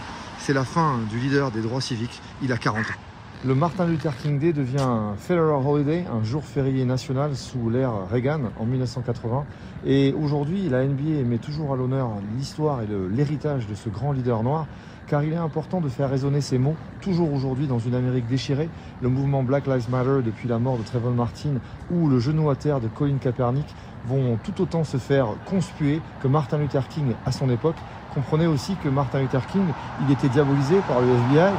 [0.46, 2.20] C'est la fin du leader des droits civiques.
[2.42, 3.00] Il a 40 ans.
[3.46, 8.06] Le Martin Luther King Day devient un Federal Holiday, un jour férié national sous l'ère
[8.10, 9.46] Reagan en 1980.
[9.86, 14.42] Et aujourd'hui, la NBA met toujours à l'honneur l'histoire et l'héritage de ce grand leader
[14.42, 14.66] noir
[15.06, 18.68] car il est important de faire résonner ces mots, toujours aujourd'hui dans une Amérique déchirée,
[19.02, 21.54] le mouvement Black Lives Matter depuis la mort de Trayvon Martin
[21.90, 23.74] ou le genou à terre de Colin Kaepernick
[24.06, 27.76] vont tout autant se faire conspuer que Martin Luther King à son époque.
[28.14, 29.66] Comprenez aussi que Martin Luther King,
[30.06, 31.50] il était diabolisé par le FBI, euh,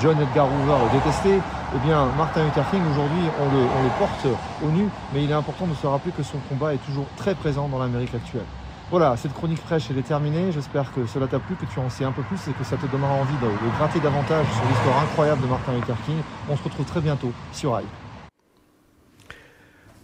[0.00, 1.40] John Edgar Hoover le détestait.
[1.74, 4.26] Eh bien, Martin Luther King, aujourd'hui, on le, porte
[4.64, 7.34] au nu, mais il est important de se rappeler que son combat est toujours très
[7.34, 8.44] présent dans l'Amérique actuelle.
[8.90, 10.52] Voilà, cette chronique fraîche, elle est terminée.
[10.52, 12.76] J'espère que cela t'a plu, que tu en sais un peu plus et que ça
[12.76, 16.18] te donnera envie de, de gratter davantage sur l'histoire incroyable de Martin Luther King.
[16.48, 17.82] On se retrouve très bientôt sur AI.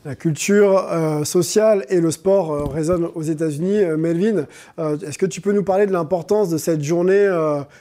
[0.04, 3.76] La culture euh, sociale et le sport euh, résonnent aux États-Unis.
[3.76, 4.46] Euh, Melvin,
[4.78, 7.28] est-ce que tu peux nous parler de l'importance de cette journée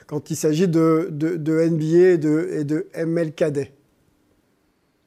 [0.05, 3.71] quand il s'agit de, NBA et de, et de MLKD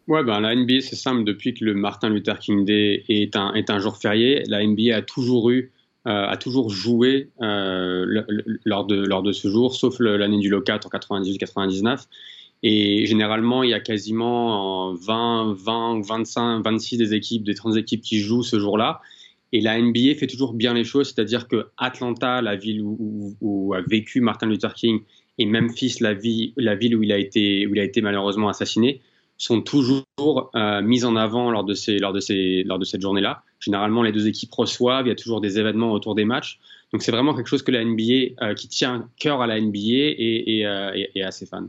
[0.07, 1.25] Ouais, ben la NBA, c'est simple.
[1.25, 6.71] Depuis que le Martin Luther King Day est un, jour férié, la NBA a toujours
[6.71, 12.07] joué lors, de, ce jour, sauf l'année du locat en 98-99.
[12.67, 17.77] Et généralement, il y a quasiment euh, 20, 20, 25, 26 des équipes, des 30
[17.77, 19.03] équipes qui jouent ce jour-là.
[19.53, 23.83] Et la NBA fait toujours bien les choses, c'est-à-dire que Atlanta, la ville où, a
[23.83, 25.01] vécu Martin Luther King,
[25.37, 29.03] et Memphis, la, ville où il a été, où il a été malheureusement assassiné,
[29.37, 30.07] sont toujours
[30.55, 33.43] euh, mises en avant lors de, cette journée-là.
[33.61, 36.59] Généralement, les deux équipes reçoivent, il y a toujours des événements autour des matchs.
[36.93, 39.79] Donc c'est vraiment quelque chose que la NBA, euh, qui tient cœur à la NBA
[40.19, 41.69] euh, et à ses fans.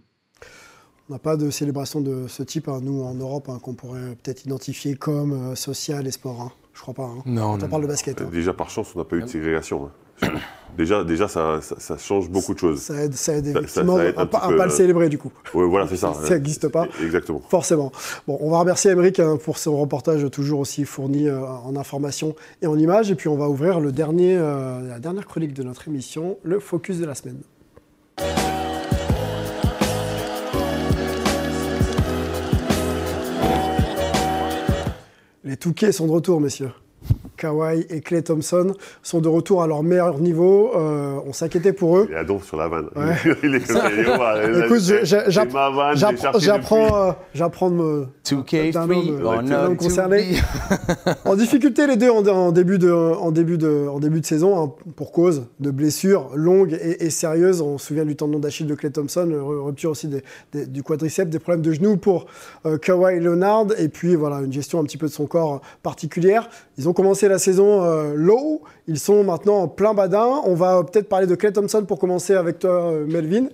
[1.10, 4.16] On n'a pas de célébration de ce type, hein, nous, en Europe, hein, qu'on pourrait
[4.24, 6.42] peut-être identifier comme euh, social et sport.
[6.42, 6.52] hein.
[6.74, 7.04] Je crois pas.
[7.04, 7.22] hein.
[7.28, 8.22] Non, Quand non, on parle de basket.
[8.22, 8.30] hein.
[8.32, 9.86] Déjà, par chance, on n'a pas eu de ségrégation.
[10.24, 10.28] hein.
[10.78, 12.80] déjà, déjà ça, ça, ça change beaucoup de choses.
[12.82, 14.72] Ça aide, ça aide Ça- ça- effectivement ça aide un à, pas- à pas le
[14.72, 15.32] euh, célébrer du coup.
[15.54, 16.14] Ouais, voilà, c'est ça.
[16.24, 16.88] Ça n'existe pas.
[17.04, 17.42] Exactement.
[17.50, 17.92] Forcément.
[18.26, 22.34] Bon, on va remercier Émeric hein, pour son reportage toujours aussi fourni euh, en informations
[22.64, 23.12] et en images.
[23.12, 26.60] Et puis on va ouvrir le dernier, euh, la dernière chronique de notre émission, le
[26.60, 27.42] focus de la semaine.
[35.46, 36.72] Les Touquets sont de retour, messieurs.
[37.38, 38.74] Kawhi et Clay Thompson
[39.04, 40.72] sont de retour à leur meilleur niveau.
[40.76, 42.08] Euh, on s'inquiétait pour eux.
[42.10, 42.88] Il a donc sur la vanne.
[42.96, 43.16] Ouais.
[43.44, 44.82] il est Écoute,
[46.40, 48.08] j'apprends, euh, j'apprends de me.
[48.26, 50.36] 2K d'un homme, not concerné.
[51.26, 54.60] en difficulté les deux en, en début de, en, début de, en début de saison,
[54.64, 57.62] hein, pour cause de blessures longues et, et sérieuses.
[57.62, 60.24] On se souvient du tendon d'Achille de Clay Thompson, re- rupture aussi des-
[60.54, 62.26] des- du quadriceps, des problèmes de genoux pour
[62.66, 66.50] euh, Kawhi Leonard, et puis voilà, une gestion un petit peu de son corps particulière.
[66.78, 70.42] Ils ont commencé la saison euh, low, ils sont maintenant en plein badin.
[70.46, 73.48] On va peut-être parler de Clay Thompson pour commencer avec toi, euh, Melvin.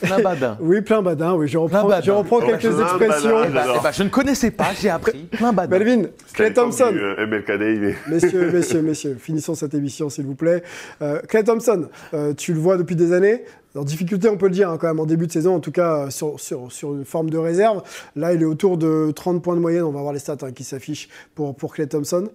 [0.00, 0.58] Plein badin.
[0.60, 2.02] Oui, plein badin, oui, je reprends, badin.
[2.04, 3.44] je reprends quelques badin, expressions.
[3.44, 5.24] Eh ben, eh ben, je ne connaissais pas, j'ai appris.
[5.32, 5.78] Plein badin.
[5.78, 6.90] Melvin, Clay Thompson.
[6.90, 10.62] du, euh, MLKD, Messieurs, messieurs, messieurs, finissons cette émission, s'il vous plaît.
[11.02, 13.44] Euh, Clay Thompson, euh, tu le vois depuis des années.
[13.76, 15.72] En difficulté, on peut le dire, hein, quand même, en début de saison, en tout
[15.72, 17.82] cas euh, sur, une forme de réserve.
[18.14, 19.82] Là, il est autour de 30 points de moyenne.
[19.82, 22.28] On va voir les stats hein, qui s'affichent pour, pour Clay Thompson.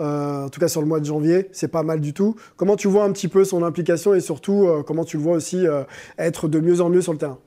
[0.00, 2.36] Euh, en tout cas, sur le mois de janvier, c'est pas mal du tout.
[2.56, 5.36] Comment tu vois un petit peu son implication et surtout, euh, comment tu le vois
[5.36, 5.66] aussi
[6.18, 7.38] être de mieux en mieux sur le terrain?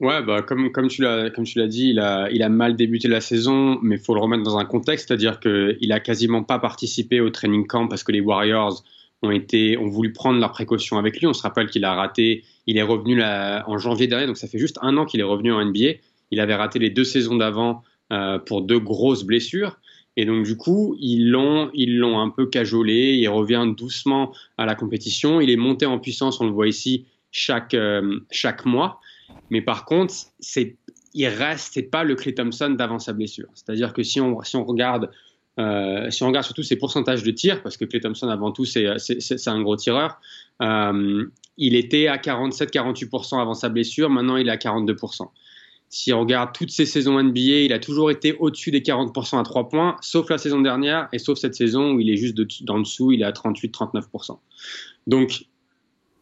[0.00, 2.76] Ouais, bah, comme, comme tu l'as comme tu l'as dit, il a, il a mal
[2.76, 6.58] débuté la saison, mais faut le remettre dans un contexte, c'est-à-dire qu'il a quasiment pas
[6.58, 8.84] participé au training camp parce que les Warriors
[9.22, 11.26] ont, été, ont voulu prendre leurs précautions avec lui.
[11.26, 14.58] On se rappelle qu'il a raté, il est revenu en janvier dernier, donc ça fait
[14.58, 15.98] juste un an qu'il est revenu en NBA.
[16.30, 19.78] Il avait raté les deux saisons d'avant euh, pour deux grosses blessures.
[20.16, 21.70] Et donc, du coup, ils l'ont,
[22.18, 23.14] un peu cajolé.
[23.14, 25.40] Il revient doucement à la compétition.
[25.40, 29.00] Il est monté en puissance, on le voit ici, chaque, euh, chaque mois.
[29.50, 30.14] Mais par contre,
[31.14, 33.48] il reste, c'est pas le Clay Thompson d'avant sa blessure.
[33.54, 35.10] C'est-à-dire que si on, si on regarde,
[35.58, 38.64] euh, si on regarde surtout ses pourcentages de tir, parce que Clay Thompson avant tout
[38.64, 40.20] c'est, c'est un gros tireur,
[40.62, 41.24] euh,
[41.56, 45.28] il était à 47-48% avant sa blessure, maintenant il est à 42%.
[45.90, 49.42] Si on regarde toutes ses saisons NBA, il a toujours été au-dessus des 40% à
[49.42, 52.44] 3 points, sauf la saison dernière et sauf cette saison où il est juste de,
[52.44, 54.38] dessous, il est à 38-39%.
[55.06, 55.46] Donc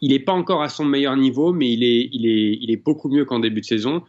[0.01, 3.61] il n'est pas encore à son meilleur niveau, mais il est beaucoup mieux qu'en début
[3.61, 4.03] de saison.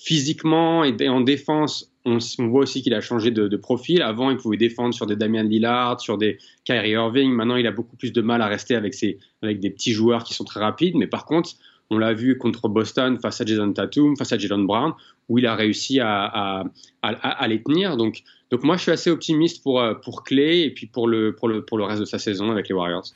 [0.00, 4.02] Physiquement et en défense, on, voit aussi qu'il a changé de, de profil.
[4.02, 7.30] Avant, il pouvait défendre sur des Damian Lillard, sur des Kyrie Irving.
[7.30, 10.24] Maintenant, il a beaucoup plus de mal à rester avec, ses, avec des petits joueurs
[10.24, 10.96] qui sont très rapides.
[10.96, 11.50] Mais par contre,
[11.90, 14.92] on l'a vu contre Boston face à Jason Tatum, face à Jalen Brown,
[15.28, 16.64] où il a réussi à, à,
[17.02, 17.96] à, à les tenir.
[17.96, 21.34] Donc, donc moi, je suis assez optimiste pour, euh, pour Clay et puis pour le,
[21.34, 23.06] pour, le, pour le reste de sa saison avec les Warriors.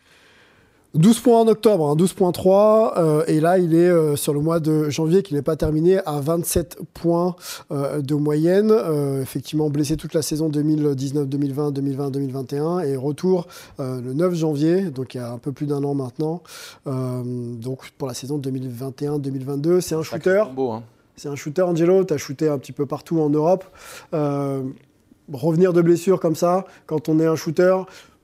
[0.95, 4.59] 12 points en octobre, hein, 12.3, euh, et là il est euh, sur le mois
[4.59, 7.37] de janvier qui n'est pas terminé à 27 points
[7.71, 8.73] euh, de moyenne.
[9.21, 13.47] Effectivement blessé toute la saison 2019, 2020, 2020, 2021 et retour
[13.79, 16.43] le 9 janvier, donc il y a un peu plus d'un an maintenant.
[16.87, 20.45] Donc pour la saison 2021-2022, c'est un shooter.
[20.57, 20.83] Hein.
[21.17, 22.05] C'est un shooter, Angelo.
[22.05, 23.65] Tu as shooté un petit peu partout en Europe.
[24.13, 27.77] Revenir de blessure comme ça, quand on est un shooter,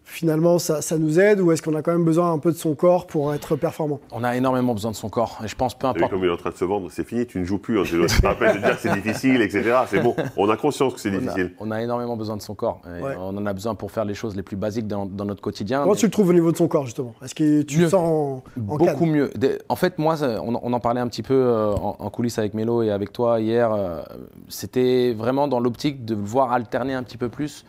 [0.06, 2.56] finalement, ça, ça nous aide ou est-ce qu'on a quand même besoin un peu de
[2.56, 4.00] son corps pour être performant?
[4.12, 5.40] On a énormément besoin de son corps.
[5.42, 6.10] Et je pense, peu vu importe.
[6.10, 8.06] comme il est en train de se vendre, c'est fini, tu ne joues plus, Angelo.
[8.06, 9.76] Tu te rappelles de dire que c'est difficile, etc.
[9.88, 11.52] C'est bon, on a conscience que c'est a, difficile.
[11.58, 12.80] on a énormément besoin de son corps.
[12.86, 13.14] Ouais.
[13.18, 15.80] On en a besoin pour faire les choses les plus basiques dans, dans notre quotidien.
[15.80, 17.14] Comment Mais tu le trouves au niveau de son corps, justement?
[17.24, 17.84] Est-ce que tu Mieux.
[17.84, 19.30] le sens en, en Beaucoup canne mieux.
[19.68, 22.54] En fait, moi, on, on en parlait un petit peu euh, en, en coulisses avec
[22.54, 23.72] Mélo et avec toi hier.
[23.72, 24.02] euh,
[24.48, 27.64] C'était vraiment dans l'optique de le voir alterner un petit peu plus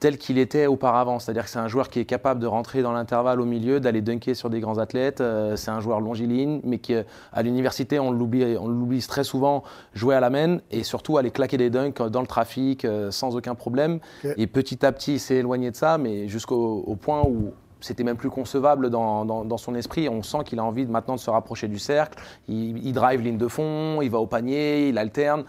[0.00, 1.18] tel qu'il était auparavant.
[1.18, 4.00] C'est-à-dire que c'est un joueur qui est capable de rentrer dans l'intervalle au milieu, d'aller
[4.00, 5.20] dunker sur des grands athlètes.
[5.20, 9.24] Euh, c'est un joueur longiligne, mais qui, euh, à l'université, on l'oublie on l'oublie très
[9.24, 9.62] souvent,
[9.94, 13.36] jouer à la main et surtout aller claquer des dunks dans le trafic euh, sans
[13.36, 14.00] aucun problème.
[14.38, 18.04] Et petit à petit, il s'est éloigné de ça, mais jusqu'au au point où c'était
[18.04, 20.08] même plus concevable dans, dans- dans son esprit.
[20.08, 22.18] On sent qu'il a envie de, maintenant de se rapprocher du cercle.
[22.48, 25.44] Il, il drive ligne de fond, il va au panier, il alterne.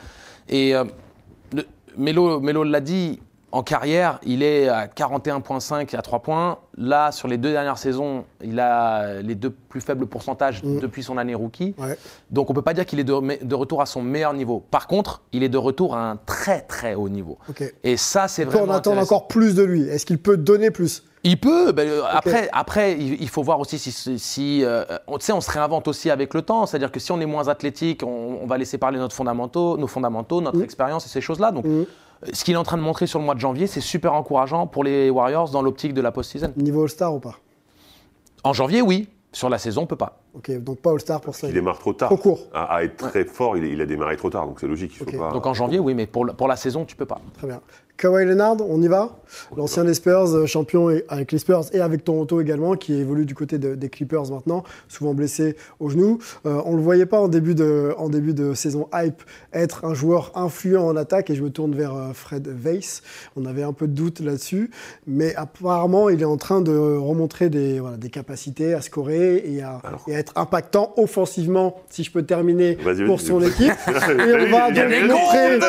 [0.47, 0.83] Et euh,
[1.97, 3.19] Melo, Melo l'a dit,
[3.51, 6.59] en carrière, il est à 41,5 à 3 points.
[6.77, 11.17] Là, sur les deux dernières saisons, il a les deux plus faibles pourcentages depuis son
[11.17, 11.75] année rookie.
[11.77, 11.97] Ouais.
[12.29, 14.63] Donc on ne peut pas dire qu'il est de, de retour à son meilleur niveau.
[14.71, 17.37] Par contre, il est de retour à un très très haut niveau.
[17.83, 19.15] Et ça, c'est On vraiment en attendre intéressant.
[19.15, 19.81] encore plus de lui.
[19.83, 21.03] Est-ce qu'il peut donner plus?
[21.23, 21.71] Il peut.
[21.71, 25.33] ben, euh, après, après, il faut voir aussi si, si- si, euh, on, tu sais,
[25.33, 26.65] on se réinvente aussi avec le temps.
[26.65, 29.85] C'est-à-dire que si on est moins athlétique, on, on va laisser parler notre fondamentaux, nos
[29.85, 31.51] fondamentaux, notre expérience et ces choses-là.
[31.51, 31.83] Donc, euh,
[32.33, 34.67] ce qu'il est en train de montrer sur le mois de janvier, c'est super encourageant
[34.67, 36.53] pour les Warriors dans l'optique de la post-season.
[36.57, 37.35] Niveau All-Star ou pas?
[38.43, 39.09] En janvier, oui.
[39.33, 40.19] Sur la saison, on peut pas.
[40.33, 41.47] Ok, donc pas All-Star pour ça.
[41.47, 42.09] Il démarre trop tard.
[42.09, 42.39] Trop court.
[42.53, 44.91] À, à être très fort, il, il a démarré trop tard, donc c'est logique.
[44.95, 45.17] Il faut Ok.
[45.17, 45.31] pas...
[45.31, 47.21] Donc en janvier, oui, mais pour, la- pour la saison, tu peux pas.
[47.37, 47.61] Très bien.
[48.01, 49.17] Kawhi Leonard, on y va
[49.55, 53.35] L'ancien des Spurs, euh, champion avec les Spurs et avec Toronto également, qui évolue du
[53.35, 56.17] côté de- des Clippers maintenant, souvent blessé au genou.
[56.45, 59.21] Euh, on ne le voyait pas en début, de, en début de saison hype
[59.53, 63.03] être un joueur influent en attaque, et je me tourne vers euh, Fred Weiss.
[63.37, 64.71] On avait un peu de doute là-dessus,
[65.05, 69.61] mais apparemment, il est en train de remontrer des, voilà, des capacités à scorer et
[69.61, 73.71] à, et à être impactant offensivement, si je peux terminer, pour son équipe.
[73.91, 75.59] Et on va donc montrer,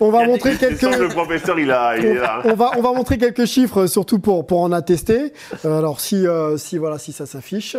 [0.00, 0.82] on va quelques...
[0.82, 2.42] Le professeur, il, a, il est là.
[2.44, 5.32] On va, on va montrer quelques chiffres, surtout pour, pour en attester.
[5.64, 7.76] Euh, alors, si, euh, si, voilà, si ça s'affiche.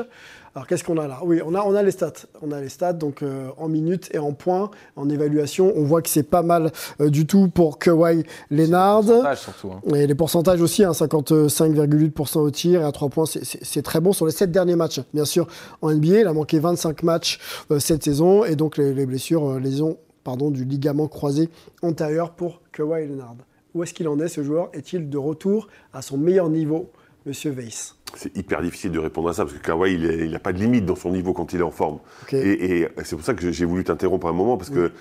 [0.56, 1.18] Alors, qu'est-ce qu'on a là?
[1.24, 2.14] Oui, on a, on a les stats.
[2.44, 5.74] On a les stats, donc euh, en minutes et en points, en évaluation.
[5.76, 6.72] On voit que c'est pas mal
[7.02, 9.04] euh, du tout pour Kawhi Leonard.
[9.36, 9.72] Surtout.
[9.72, 9.96] hein.
[9.96, 14.14] Et les pourcentages aussi, hein, 55,8% au tir et à 3 points, c'est- très bon
[14.14, 15.00] sur les 7 derniers matchs.
[15.14, 15.48] Bien sûr,
[15.82, 17.39] en NBA, il a manqué 25 matchs
[17.72, 21.50] euh, cette saison et donc les, les blessures, euh, lésions pardon, du ligament croisé
[21.82, 23.36] antérieur pour Kawhi Leonard.
[23.74, 24.69] Où est-ce qu'il en est ce joueur?
[24.74, 26.91] Est-il de retour à son meilleur niveau,
[27.26, 27.95] Monsieur Weiss?
[28.15, 30.86] C'est hyper difficile de répondre à ça parce que Kawhi, il n'a pas de limite
[30.86, 31.99] dans son niveau quand il est en forme.
[32.32, 34.91] Et, et c'est pour ça que j'ai voulu t'interrompre un moment parce que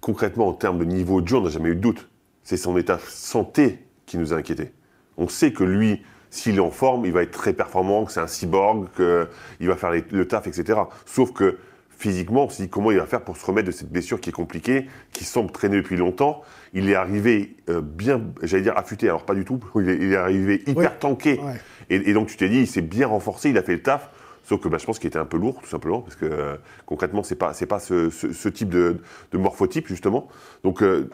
[0.00, 2.08] concrètement, en termes de niveau de jeu, on n'a jamais eu de doute.
[2.42, 4.72] C'est son état de santé qui nous a inquiétés.
[5.18, 8.20] On sait que lui, s'il est en forme, il va être très performant, que c'est
[8.20, 10.78] un cyborg, qu'il va faire les- le taf, etc.
[11.06, 11.58] Sauf que
[11.96, 14.30] physiquement, on se dit comment il va faire pour se remettre de cette blessure qui
[14.30, 16.42] est compliquée, qui semble traîner depuis longtemps.
[16.72, 20.12] Il est arrivé euh, bien, j'allais dire affûté, alors pas du tout, il est, il
[20.12, 21.40] est arrivé hyper tanké.
[21.40, 21.60] Ouais.
[21.90, 24.10] Et, et donc tu t'es dit, il s'est bien renforcé, il a fait le taf.
[24.46, 26.56] Sauf que bah, je pense qu'il était un peu lourd, tout simplement, parce que euh,
[26.84, 28.98] concrètement, c'est pas, c'est pas ce, ce- ce type de,
[29.32, 30.28] de morphotype, justement.
[30.64, 31.08] Donc, euh,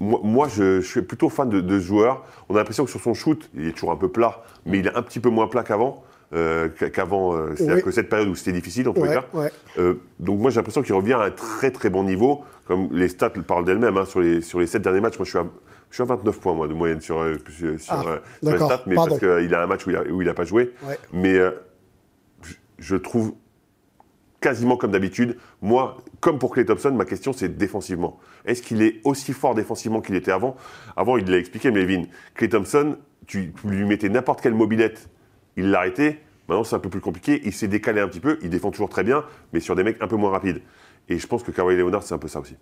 [0.00, 2.24] moi, moi, je, je suis plutôt fan de, de ce joueur.
[2.48, 4.86] On a l'impression que sur son shoot, il est toujours un peu plat, mais il
[4.88, 6.02] est un petit peu moins plat qu'avant.
[6.34, 7.82] Euh, qu'a- qu'avant, euh, c'est-à-dire Oui.
[7.82, 9.50] que cette période où c'était difficile, en tous les Ouais.
[9.78, 13.08] Euh, donc moi j'ai l'impression qu'il revient à un très très bon niveau, comme les
[13.08, 13.96] stats parlent d'elles-mêmes.
[13.96, 15.44] hein, sur, les, sur les 7 derniers matchs, moi je suis à,
[15.90, 19.18] je suis à 29 points moi, de moyenne sur, Ah, sur les stats, mais pardon.
[19.18, 20.72] parce qu'il a un match où il a, où il a pas joué.
[20.88, 20.98] Ouais.
[21.12, 21.34] Mais
[22.42, 23.34] je, je trouve
[24.40, 25.36] quasiment comme d'habitude.
[25.60, 28.18] Moi, comme pour Clay Thompson, ma question c'est défensivement.
[28.44, 30.56] Est-ce qu'il est aussi fort défensivement qu'il était avant?
[30.96, 32.04] Avant, il l'a expliqué, Melvin.
[32.34, 35.08] Clay Thompson, tu, tu lui mettais n'importe quelle mobilette,
[35.56, 36.18] il l'arrêtait.
[36.48, 37.40] Maintenant, c'est un peu plus compliqué.
[37.44, 38.38] Il s'est décalé un petit peu.
[38.42, 40.60] Il défend toujours très bien, mais sur des mecs un peu moins rapides.
[41.08, 42.56] Et je pense que Kawhi Leonard, c'est un peu ça aussi.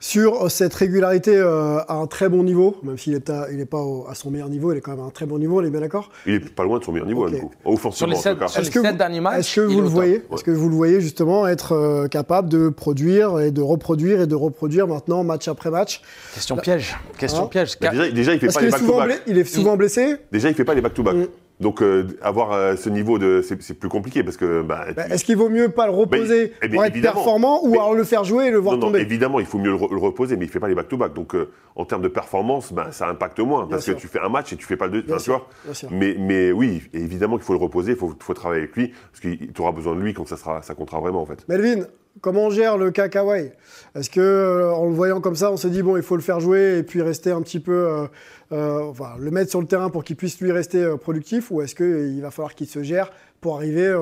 [0.00, 3.20] Sur euh, cette régularité euh, à un très bon niveau, même s'il n'est
[3.52, 5.26] il est pas au- à son meilleur niveau, il est quand même à un très
[5.26, 6.10] bon niveau, on est bien d'accord?
[6.26, 7.34] Il est pas loin de son meilleur niveau, Ok.
[7.34, 7.52] du coup.
[7.64, 8.48] Offensivement, Sur les en sept- tout cas.
[8.48, 10.12] sur les Est-ce que vous- derniers matchs, Est-ce que il est vous au le voyez
[10.16, 10.22] Ouais.
[10.34, 14.26] Est-ce que vous le voyez justement être euh, capable de produire et de reproduire et
[14.26, 16.02] de reproduire maintenant match après match?
[16.34, 16.96] Question piège.
[17.16, 17.76] Question Hein piège.
[17.80, 19.22] Bah, déjà, déjà, il fait Parce pas les est, souvent back-to-back.
[19.28, 20.16] il est souvent blessé.
[20.32, 21.14] Déjà, il fait pas les back-to-back.
[21.14, 21.26] Mm.
[21.60, 25.24] Donc euh, avoir euh, ce niveau de c'est plus compliqué parce que bah, Bah, Est-ce
[25.24, 28.24] qu'il vaut mieux pas le reposer eh bien, pour être performant ou alors le faire
[28.24, 29.00] jouer et le voir non, non, tomber?
[29.00, 31.12] évidemment, il faut mieux le, re- le reposer, mais il fait pas les back-to-back.
[31.14, 33.94] Donc, euh, en termes de performance, ben, ça impacte moins parce sûr.
[33.94, 35.02] que tu fais un match et tu fais pas le deux.
[35.02, 35.48] Bien enfin, tu sûr, vois.
[35.64, 35.88] bien sûr.
[35.92, 39.20] Mais, mais oui, évidemment qu'il faut le reposer, il faut, faut travailler avec lui parce
[39.20, 41.46] que tu auras besoin de lui quand ça sera, ça comptera vraiment en fait.
[41.48, 41.84] Melvin,
[42.20, 43.50] comment on gère le cas Kawhi?
[43.94, 46.22] Est-ce que euh, en le voyant comme ça, on se dit bon, il faut le
[46.22, 48.06] faire jouer et puis rester un petit peu, euh,
[48.52, 51.74] euh, enfin, le mettre sur le terrain pour qu'il puisse lui rester productif, ou est-ce
[51.74, 53.10] qu'il va falloir qu'il se gère
[53.40, 53.92] pour arriver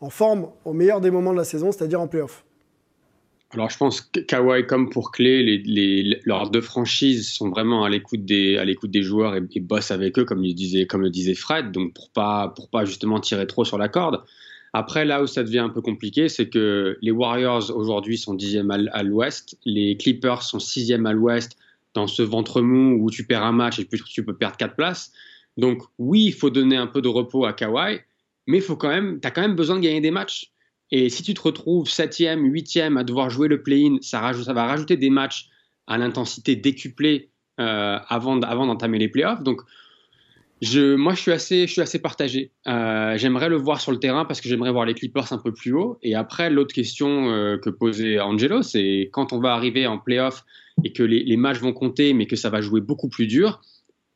[0.00, 2.44] en forme au meilleur des moments de la saison, c'est-à-dire en playoff?
[3.52, 8.24] Alors, je pense que Kawhi, comme pour les- leurs deux franchises sont vraiment à l'écoute
[8.24, 12.52] des, joueurs et, bossent avec eux, comme le disait, le disait Fred, donc pour pas,
[12.54, 14.22] pour pas justement tirer trop sur la corde.
[14.72, 18.70] Après, là où ça devient un peu compliqué, c'est que les Warriors aujourd'hui sont dixième
[18.70, 21.56] à, l'ouest, les Clippers sont sixième à l'ouest
[21.94, 24.76] dans ce ventre mou où tu perds un match et puis tu peux perdre quatre
[24.76, 25.12] places.
[25.56, 27.98] Donc oui, il faut donner un peu de repos à Kawhi,
[28.46, 30.52] mais faut quand même, t'as quand même besoin de gagner des matchs.
[30.92, 34.96] Et si tu te retrouves septième, huitième à devoir jouer le play-in, ça, va rajouter
[34.96, 35.48] des matchs
[35.86, 39.42] à l'intensité décuplée euh, avant d'entamer les playoffs.
[39.42, 39.62] Donc,
[40.60, 42.52] je, moi, je suis assez, je suis assez partagé.
[42.66, 45.52] Euh, j'aimerais le voir sur le terrain parce que j'aimerais voir les Clippers un peu
[45.52, 45.98] plus haut.
[46.02, 50.44] Et après, l'autre question euh, que posait Angelo, c'est quand on va arriver en playoff
[50.84, 53.60] et que les, les matchs vont compter, mais que ça va jouer beaucoup plus dur.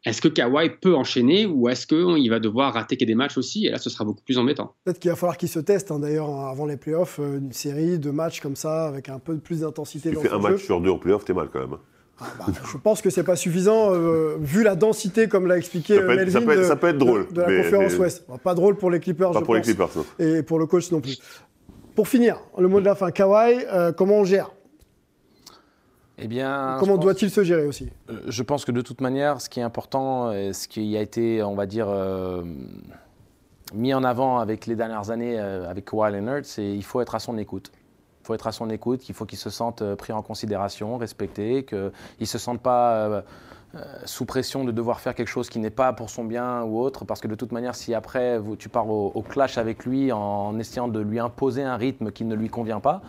[0.05, 3.66] Est-ce que Kawhi peut enchaîner ou est-ce qu'il va devoir rater des matchs aussi?
[3.66, 4.74] Et là, ce sera beaucoup plus embêtant.
[4.84, 7.99] Peut-être qu'il va falloir qu'il se teste, hein, d'ailleurs, avant les playoffs, euh, une série
[7.99, 10.80] de matchs comme ça, avec un peu plus d'intensité Tu dans fais un match sur
[10.82, 11.78] deux en playoff, t'es mal quand même.
[12.20, 12.24] Hein.
[12.38, 16.00] Bah, je pense que c'est pas suffisant, euh, vu la densité, comme l'a expliqué Ça
[16.02, 17.46] peut euh, être- ça Melvin, peut être- de- ça peut être drôle, de, de la
[17.48, 18.24] mais- conférence mais- Ouest.
[18.42, 19.60] Pas drôle pour les Clippers, Pas je pour les.
[19.62, 20.04] Clippers, non.
[20.18, 21.18] Et pour le coach non plus.
[21.94, 24.50] Pour finir, le mot de la fin, Kawhi, euh, comment on gère?
[26.18, 27.90] Eh bien, Comment doit-il se gérer aussi?
[28.28, 31.42] Je pense que de toute manière, ce qui est important, et ce qui a été,
[31.42, 32.42] on va dire, euh,
[33.74, 37.16] mis en avant avec les dernières années euh, avec Kawhi Leonard, c'est qu'il faut être
[37.16, 37.72] à son écoute.
[38.25, 40.97] Il faut être à son écoute, qu'il faut qu'il se sente euh, pris en considération,
[40.97, 43.20] respecté, qu'il ne se sente pas euh,
[43.75, 46.81] euh, sous pression de devoir faire quelque chose qui n'est pas pour son bien ou
[46.81, 50.59] autre, parce que de toute manière, si après tu pars au clash avec lui en
[50.59, 53.03] essayant de lui imposer un rythme qui ne lui convient pas,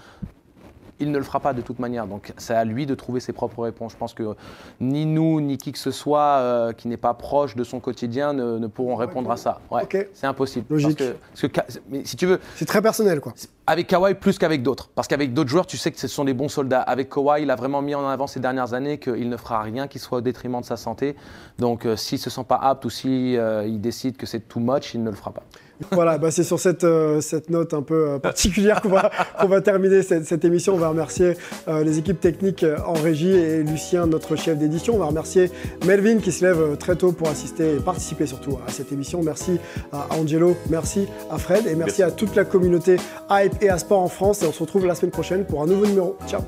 [0.99, 2.07] il ne le fera pas de toute manière.
[2.07, 3.91] Donc c'est à lui de trouver ses propres réponses.
[3.93, 4.35] Je pense que
[4.79, 8.33] ni nous, ni qui que ce soit euh, qui n'est pas proche de son quotidien
[8.33, 9.59] ne, ne pourront répondre à ça.
[9.71, 10.65] Ouais, C'est impossible.
[10.69, 10.97] Logique.
[10.97, 12.39] Parce que, parce que Ka- mais si tu veux.
[12.55, 13.33] C'est très personnel, quoi.
[13.67, 14.89] Avec Kawhi plus qu'avec d'autres.
[14.93, 16.81] Parce qu'avec d'autres joueurs, tu sais que ce sont des bons soldats.
[16.81, 19.87] Avec Kawhi, il a vraiment mis en avant ces dernières années qu'il ne fera rien
[19.87, 21.15] qui soit au détriment de sa santé.
[21.59, 24.59] Donc euh, s'il ne se sent pas apte ou s'il il décide que c'est too
[24.59, 25.43] much, il ne le fera pas.
[25.91, 30.01] Voilà, bah, c'est sur cette, euh, cette note un peu euh, particulière qu'on va, terminer
[30.03, 30.73] cette, cette émission.
[30.73, 34.95] On va remercier euh, les équipes techniques en régie et Lucien, notre chef d'édition.
[34.95, 35.51] On va remercier
[35.85, 39.21] Melvin qui se lève très tôt pour assister et participer surtout à cette émission.
[39.23, 39.59] Merci
[39.91, 42.03] à Angelo, merci à Fred et merci, Merci.
[42.03, 42.97] à toute la communauté
[43.29, 44.43] Hype et à Sport en France.
[44.43, 46.17] Et on se retrouve la semaine prochaine pour un nouveau numéro.
[46.27, 46.41] Ciao